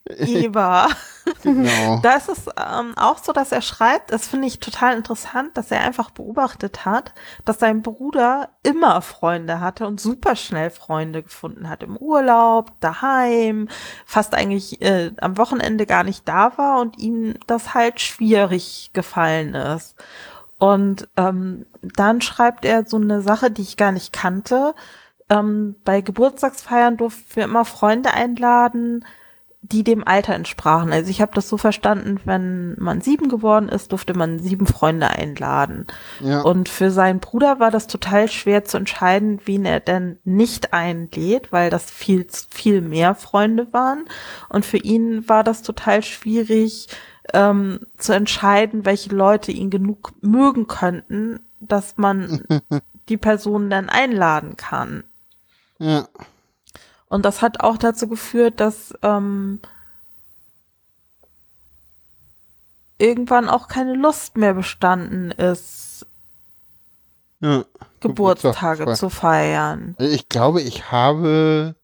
[0.07, 0.87] Feedbackgeber.
[1.43, 1.99] Genau.
[2.01, 5.71] Da ist es ähm, auch so, dass er schreibt, das finde ich total interessant, dass
[5.71, 7.13] er einfach beobachtet hat,
[7.43, 11.83] dass sein Bruder immer Freunde hatte und super schnell Freunde gefunden hat.
[11.83, 13.67] Im Urlaub, daheim,
[14.05, 19.53] fast eigentlich äh, am Wochenende gar nicht da war und ihm das halt schwierig gefallen
[19.53, 19.95] ist.
[20.57, 24.73] Und ähm, dann schreibt er so eine Sache, die ich gar nicht kannte.
[25.29, 29.03] Ähm, bei Geburtstagsfeiern durften wir immer Freunde einladen,
[29.61, 30.93] die dem Alter entsprachen.
[30.93, 35.09] Also ich habe das so verstanden, wenn man sieben geworden ist, durfte man sieben Freunde
[35.09, 35.87] einladen.
[36.19, 36.41] Ja.
[36.41, 41.51] Und für seinen Bruder war das total schwer zu entscheiden, wen er denn nicht einlädt,
[41.51, 44.05] weil das viel, viel mehr Freunde waren.
[44.47, 46.87] Und für ihn war das total schwierig
[47.33, 52.43] ähm, zu entscheiden, welche Leute ihn genug mögen könnten, dass man
[53.09, 55.03] die Person dann einladen kann.
[55.79, 56.07] ja.
[57.09, 59.59] Und das hat auch dazu geführt, dass ähm,
[62.97, 66.05] irgendwann auch keine Lust mehr bestanden ist,
[67.39, 67.63] Ja.
[67.99, 69.95] Geburtstage Geburtstag- zu feiern.
[69.97, 71.75] Also Ich glaube, ich habe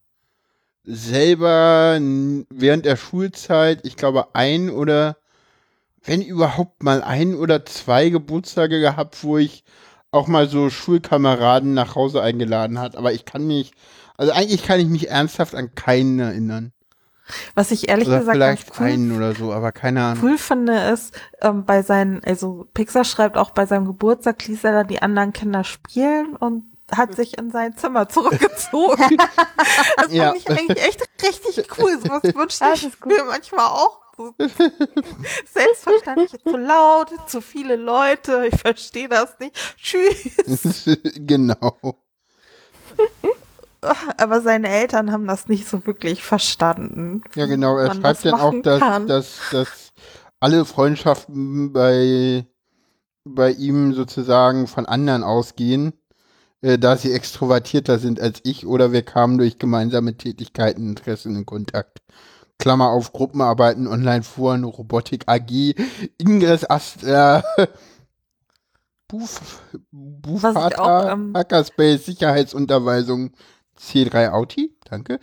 [0.83, 1.97] selber
[2.49, 5.17] während der Schulzeit, ich glaube, ein oder
[6.03, 9.63] wenn überhaupt mal ein oder zwei Geburtstage gehabt, wo ich
[10.11, 12.95] auch mal so Schulkameraden nach Hause eingeladen hat.
[12.97, 13.71] Aber ich kann mich,
[14.17, 16.73] also eigentlich kann ich mich ernsthaft an keinen erinnern.
[17.55, 20.23] Was ich ehrlich Oder gesagt vielleicht cool, einen oder so, aber keine Ahnung.
[20.23, 24.73] cool finde, ist, ähm, bei seinen, also Pixar schreibt auch bei seinem Geburtstag ließ er
[24.73, 29.17] dann die anderen Kinder spielen und hat sich in sein Zimmer zurückgezogen.
[29.97, 30.25] das Ja.
[30.27, 31.97] fand ich eigentlich echt richtig cool.
[32.03, 34.01] So was wünsche Das ich mir manchmal auch.
[35.51, 39.55] Selbstverständlich zu laut, zu viele Leute, ich verstehe das nicht.
[39.77, 40.83] Tschüss.
[41.15, 41.97] genau.
[44.17, 47.21] Aber seine Eltern haben das nicht so wirklich verstanden.
[47.35, 47.77] Ja, genau.
[47.77, 49.07] Er schreibt dann auch, dass, kann.
[49.07, 49.93] dass, dass
[50.39, 52.45] alle Freundschaften bei,
[53.23, 55.93] bei ihm sozusagen von anderen ausgehen,
[56.61, 61.45] äh, da sie extrovertierter sind als ich oder wir kamen durch gemeinsame Tätigkeiten, Interessen in
[61.45, 61.99] Kontakt.
[62.59, 65.75] Klammer auf Gruppenarbeiten, Online-Foren, Robotik AG,
[66.17, 67.43] Ingress Astra,
[69.07, 73.31] Buf, ich auch, Bufata, ähm, Hackerspace, Sicherheitsunterweisung,
[73.79, 75.19] C3 Auti, danke,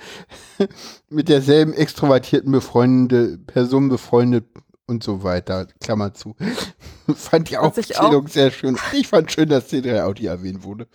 [1.08, 4.46] mit derselben extrovertierten befreundete Person befreundet
[4.86, 6.34] und so weiter, Klammer zu.
[7.14, 8.76] fand die Aufzählung sehr schön.
[8.92, 10.88] Ich fand schön, dass C3 Auti erwähnt wurde.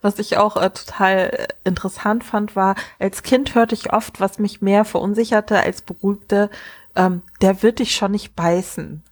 [0.00, 4.38] Was ich auch äh, total äh, interessant fand, war, als Kind hörte ich oft, was
[4.38, 6.50] mich mehr verunsicherte als beruhigte,
[6.96, 9.02] ähm, der wird dich schon nicht beißen.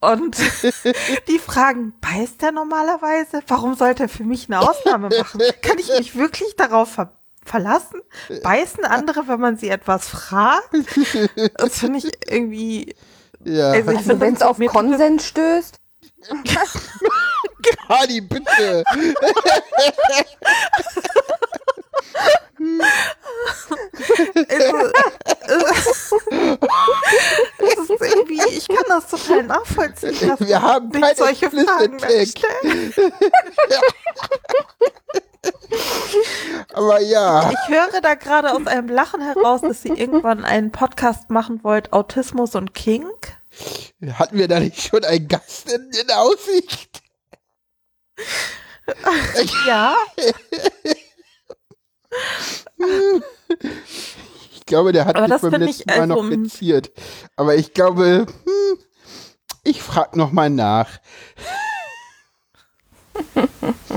[0.00, 0.36] Und
[1.28, 3.42] die fragen, beißt der normalerweise?
[3.48, 5.40] Warum sollte er für mich eine Ausnahme machen?
[5.62, 7.12] Kann ich mich wirklich darauf ver
[7.44, 8.00] verlassen?
[8.44, 10.70] Beißen andere, wenn man sie etwas fragt?
[11.56, 12.94] Das finde ich irgendwie,
[13.44, 15.80] Ja, Also Also wenn es auf Konsens stößt,
[17.88, 18.84] Hardy, bitte.
[24.48, 24.92] also,
[27.58, 30.28] das ist irgendwie, ich kann das total nachvollziehen.
[30.28, 31.98] dass Wir haben keinen solche Fragen.
[36.72, 41.30] Aber ja, Ich höre da gerade aus einem Lachen heraus, dass Sie irgendwann einen Podcast
[41.30, 43.36] machen wollt, Autismus und Kink.
[44.14, 47.02] hatten wir da nicht schon einen Gast in, in Aussicht?
[49.66, 49.96] Ja,
[54.54, 56.92] Ich glaube, der hat Aber mich beim letzten Mal noch also, m- reziert.
[57.36, 58.78] Aber ich glaube, hm,
[59.64, 60.98] ich frage noch mal nach.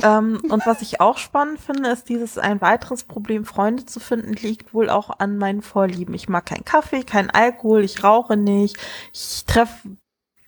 [0.03, 4.33] ähm, und was ich auch spannend finde, ist dieses ein weiteres Problem, Freunde zu finden,
[4.33, 6.13] liegt wohl auch an meinen Vorlieben.
[6.13, 8.77] Ich mag keinen Kaffee, keinen Alkohol, ich rauche nicht,
[9.13, 9.89] ich treffe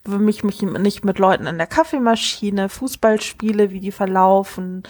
[0.06, 4.84] mich, mich nicht mit Leuten an der Kaffeemaschine, Fußballspiele, wie die verlaufen,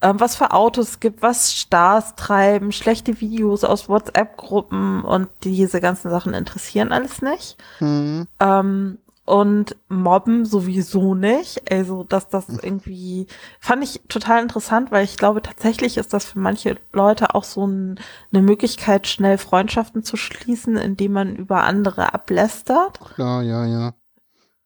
[0.00, 6.10] ähm, was für Autos gibt, was Stars treiben, schlechte Videos aus WhatsApp-Gruppen und diese ganzen
[6.10, 7.56] Sachen interessieren alles nicht.
[7.78, 8.26] Hm.
[8.40, 8.98] Ähm,
[9.28, 11.70] und Mobben sowieso nicht.
[11.70, 13.26] Also, dass das irgendwie
[13.60, 17.66] fand ich total interessant, weil ich glaube, tatsächlich ist das für manche Leute auch so
[17.66, 18.00] ein,
[18.32, 23.00] eine Möglichkeit, schnell Freundschaften zu schließen, indem man über andere ablästert.
[23.14, 23.94] Klar, ja, ja.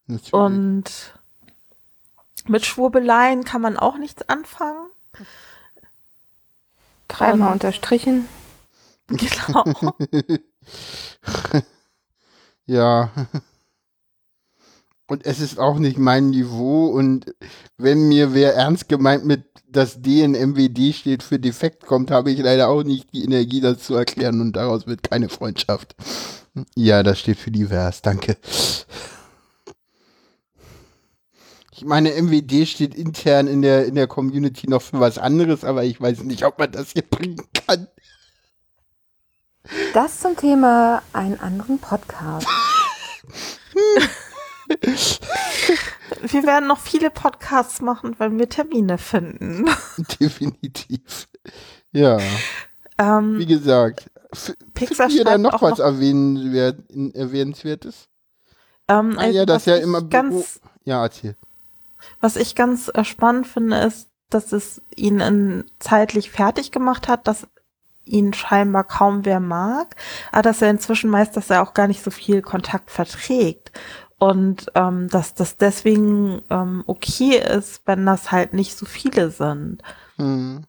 [0.07, 0.33] Natürlich.
[0.33, 1.19] Und
[2.47, 4.92] mit Schwurbeleien kann man auch nichts anfangen.
[7.17, 7.53] Dreimal Ähm.
[7.53, 8.27] unterstrichen.
[9.09, 9.65] Genau.
[12.65, 13.11] ja.
[15.07, 16.87] Und es ist auch nicht mein Niveau.
[16.87, 17.35] Und
[17.77, 22.31] wenn mir wer ernst gemeint mit das D in MWD steht für defekt kommt, habe
[22.31, 24.39] ich leider auch nicht die Energie, das zu erklären.
[24.39, 25.95] Und daraus wird keine Freundschaft.
[26.75, 28.01] Ja, das steht für divers.
[28.01, 28.37] Danke.
[31.83, 35.83] Ich meine, MWD steht intern in der, in der Community noch für was anderes, aber
[35.83, 37.89] ich weiß nicht, ob man das hier bringen kann.
[39.93, 42.47] Das zum Thema einen anderen Podcast.
[46.21, 49.65] Wir werden noch viele Podcasts machen, wenn wir Termine finden.
[50.21, 51.27] Definitiv.
[51.91, 52.23] Ja, wie
[52.97, 54.09] Ähm, gesagt.
[54.31, 56.79] F Pixar findet ihr da schreibt noch was noch- erwähnenswert,
[57.13, 58.07] erwähnenswertes?
[58.87, 61.35] ähm, Ah, also, ja, das was ja immer Büro- ganz Ja, erzähl.
[62.19, 67.27] Was ich ganz äh, spannend finde, ist, dass es ihn in zeitlich fertig gemacht hat,
[67.27, 67.47] dass
[68.05, 69.95] ihn scheinbar kaum wer mag,
[70.31, 73.71] aber dass er inzwischen meist, dass er auch gar nicht so viel Kontakt verträgt.
[74.19, 79.81] Und ähm, dass das deswegen ähm, okay ist, wenn das halt nicht so viele sind.
[80.15, 80.63] Hm.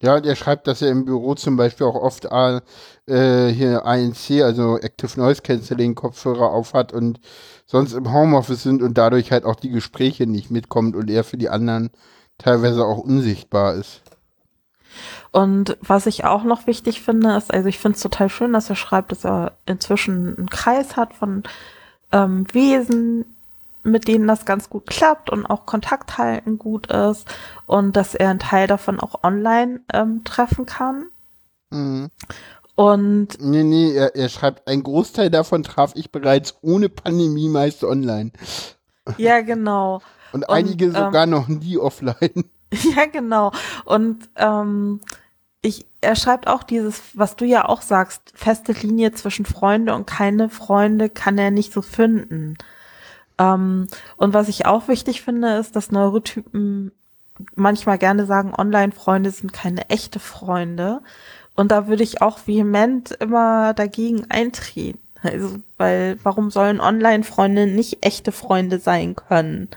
[0.00, 4.78] Ja, der schreibt, dass er im Büro zum Beispiel auch oft äh, hier ANC, also
[4.78, 7.18] Active Noise Cancelling Kopfhörer aufhat und
[7.66, 11.36] sonst im Homeoffice sind und dadurch halt auch die Gespräche nicht mitkommt und er für
[11.36, 11.90] die anderen
[12.38, 14.02] teilweise auch unsichtbar ist.
[15.32, 18.70] Und was ich auch noch wichtig finde, ist, also ich finde es total schön, dass
[18.70, 21.42] er schreibt, dass er inzwischen einen Kreis hat von
[22.12, 23.36] ähm, Wesen,
[23.82, 27.26] mit denen das ganz gut klappt und auch Kontakt halten gut ist
[27.66, 31.06] und dass er einen Teil davon auch online ähm, treffen kann.
[31.70, 32.10] Mhm.
[32.74, 37.82] Und Nee, nee, er, er schreibt, ein Großteil davon traf ich bereits ohne Pandemie meist
[37.82, 38.30] online.
[39.16, 39.94] ja, genau.
[39.94, 40.02] Und,
[40.48, 42.44] Und, einige ähm, sogar noch nie offline.
[42.94, 43.50] Ja, genau.
[43.86, 45.00] Und ähm,
[45.62, 50.06] ich, er schreibt auch dieses, was du ja auch sagst, feste Linie zwischen Freunde und
[50.06, 52.58] keine Freunde kann er nicht so finden.
[53.38, 53.86] Ähm,
[54.16, 56.92] und was ich auch wichtig finde, ist, dass Neurotypen
[57.54, 61.00] manchmal gerne sagen, Online-Freunde sind keine echte Freunde.
[61.54, 64.98] Und da würde ich auch vehement immer dagegen eintreten.
[65.22, 69.68] Also, weil warum sollen Online-Freunde nicht echte Freunde sein können?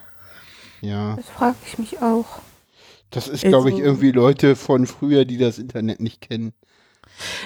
[0.81, 1.15] Ja.
[1.15, 2.25] Das frage ich mich auch.
[3.09, 6.53] Das ist, glaube ich, Also- irgendwie Leute von früher, die das Internet nicht kennen.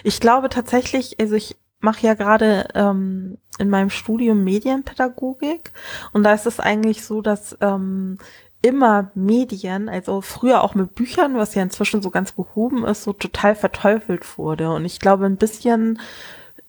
[0.03, 5.71] Ich glaube tatsächlich, also ich mache ja gerade ähm, in meinem Studium Medienpädagogik
[6.13, 8.17] und da ist es eigentlich so, dass ähm,
[8.65, 13.13] immer Medien, also früher auch mit Büchern, was ja inzwischen so ganz gehoben ist, so
[13.13, 14.71] total verteufelt wurde.
[14.71, 15.99] Und ich glaube, ein bisschen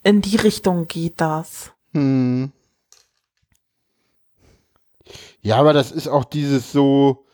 [0.03, 1.73] in die Richtung geht das.
[1.93, 2.53] Hm.
[5.41, 7.25] Ja, aber das ist auch dieses so.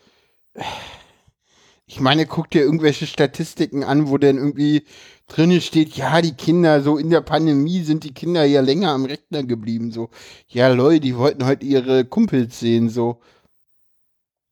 [1.85, 4.85] Ich meine, guck dir irgendwelche Statistiken an, wo denn irgendwie
[5.27, 9.05] drinnen steht, ja, die Kinder, so in der Pandemie sind die Kinder ja länger am
[9.05, 10.09] Rechner geblieben, so.
[10.47, 13.19] Ja, Leute, die wollten heute ihre Kumpels sehen, so.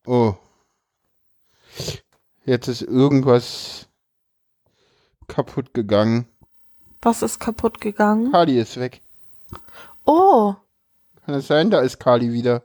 [0.06, 0.34] Oh.
[2.44, 3.88] Jetzt ist irgendwas
[5.28, 6.26] kaputt gegangen.
[7.00, 8.32] Was ist kaputt gegangen?
[8.32, 9.00] Kali ist weg.
[10.04, 10.54] Oh,
[11.24, 11.70] Kann es sein?
[11.70, 12.64] Da ist Kali wieder.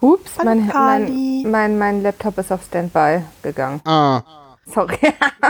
[0.00, 1.42] Ups, Hallo, mein, Kali.
[1.44, 3.80] mein, mein, mein Laptop ist auf Standby gegangen.
[3.84, 4.22] Ah,
[4.66, 4.98] Sorry.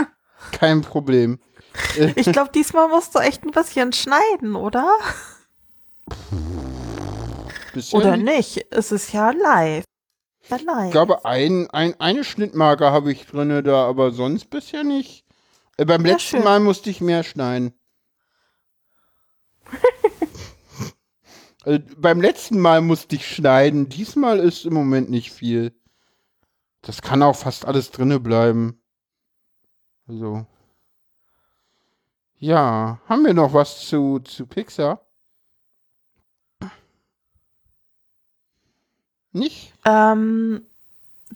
[0.51, 1.39] kein Problem.
[2.15, 4.91] ich glaube, diesmal musst du echt ein bisschen schneiden, oder?
[7.73, 7.99] Bisschen.
[7.99, 8.65] Oder nicht?
[8.71, 9.83] Es ist ja live.
[10.49, 10.85] Ja, live.
[10.85, 15.25] Ich glaube, ein, ein, eine Schnittmarke habe ich drinne da, aber sonst bisher nicht.
[15.77, 16.43] Äh, beim Ja, letzten schön.
[16.43, 17.73] Mal musste ich mehr schneiden.
[21.63, 23.89] also, beim letzten Mal musste ich schneiden.
[23.89, 25.73] Diesmal ist im Moment nicht viel.
[26.81, 28.81] Das kann auch fast alles drinne bleiben.
[30.07, 30.47] Also.
[32.39, 35.01] Ja, haben wir noch was zu, zu Pixar?
[39.31, 39.73] Nicht?
[39.85, 40.65] Ähm,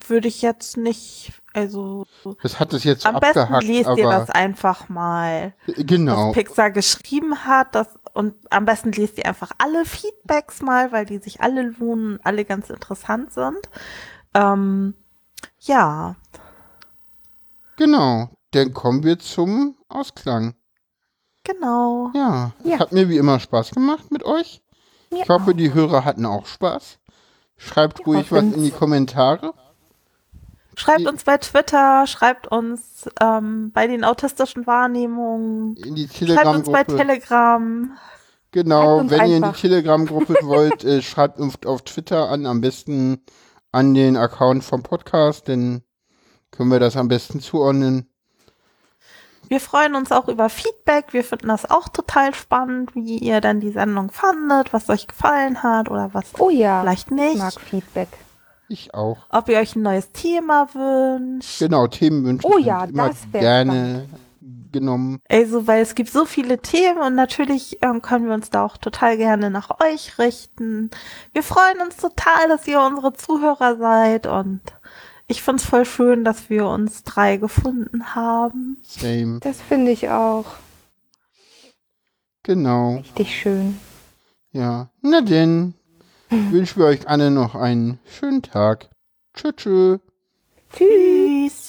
[0.06, 2.06] würde ich jetzt nicht, also
[2.42, 6.28] Das hat es jetzt am besten abgehackt, lest aber ihr das einfach mal, genau.
[6.28, 11.06] was Pixar geschrieben hat, das und am besten lest ihr einfach alle Feedbacks mal, weil
[11.06, 13.68] die sich alle lohnen, alle ganz interessant sind.
[14.34, 14.94] Ähm,
[15.60, 16.16] ja,
[17.76, 18.30] Genau.
[18.52, 20.54] Dann kommen wir zum Ausklang.
[21.44, 22.10] Genau.
[22.14, 22.78] Ja, Ja.
[22.78, 24.62] hat mir wie immer Spaß gemacht mit euch.
[25.10, 26.98] Ich hoffe, die Hörer hatten auch Spaß.
[27.58, 29.52] Schreibt ruhig was in die Kommentare.
[30.74, 36.46] Schreibt Die- uns bei Twitter, schreibt uns ähm, bei den autistischen Wahrnehmungen, In die schreibt
[36.46, 36.82] uns bei.
[36.84, 37.92] Telegram.
[38.52, 39.60] Genau, wenn ihr in die einfach.
[39.60, 43.22] Telegram-Gruppe wollt, äh, schreibt uns auf Twitter an, am besten
[43.70, 45.82] an den Account vom Podcast, dann
[46.50, 48.08] können wir das am besten zuordnen.
[49.52, 51.12] Wir freuen uns auch über Feedback.
[51.12, 55.62] Wir finden das auch total spannend, wie ihr dann die Sendung fandet, was euch gefallen
[55.62, 57.36] hat oder was Oh ja, vielleicht ich nicht.
[57.36, 58.08] mag Feedback.
[58.70, 59.18] Ich auch.
[59.28, 61.58] Ob ihr euch ein neues Thema wünscht.
[61.58, 64.08] Genau, Themenwünsche Oh ja, immer das wär gerne
[64.72, 65.20] genommen.
[65.28, 68.78] Also, weil es gibt so viele Themen und natürlich ähm, können wir uns da auch
[68.78, 70.90] total gerne nach euch richten.
[71.34, 74.62] Wir freuen uns total, dass ihr unsere Zuhörer seid und
[75.32, 78.76] ich find's voll schön, dass wir uns drei gefunden haben.
[78.82, 79.40] Same.
[79.40, 80.44] Das finde ich auch
[82.42, 82.96] Genau.
[82.96, 83.78] richtig schön.
[84.52, 85.74] Ja, na denn,
[86.28, 88.90] wünschen wir euch alle noch einen schönen Tag.
[89.34, 89.98] Tschö, tschö.
[90.76, 91.61] Tschüss.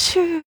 [0.00, 0.14] Tschüss.
[0.14, 0.20] Ja.
[0.20, 0.30] Ah, schön.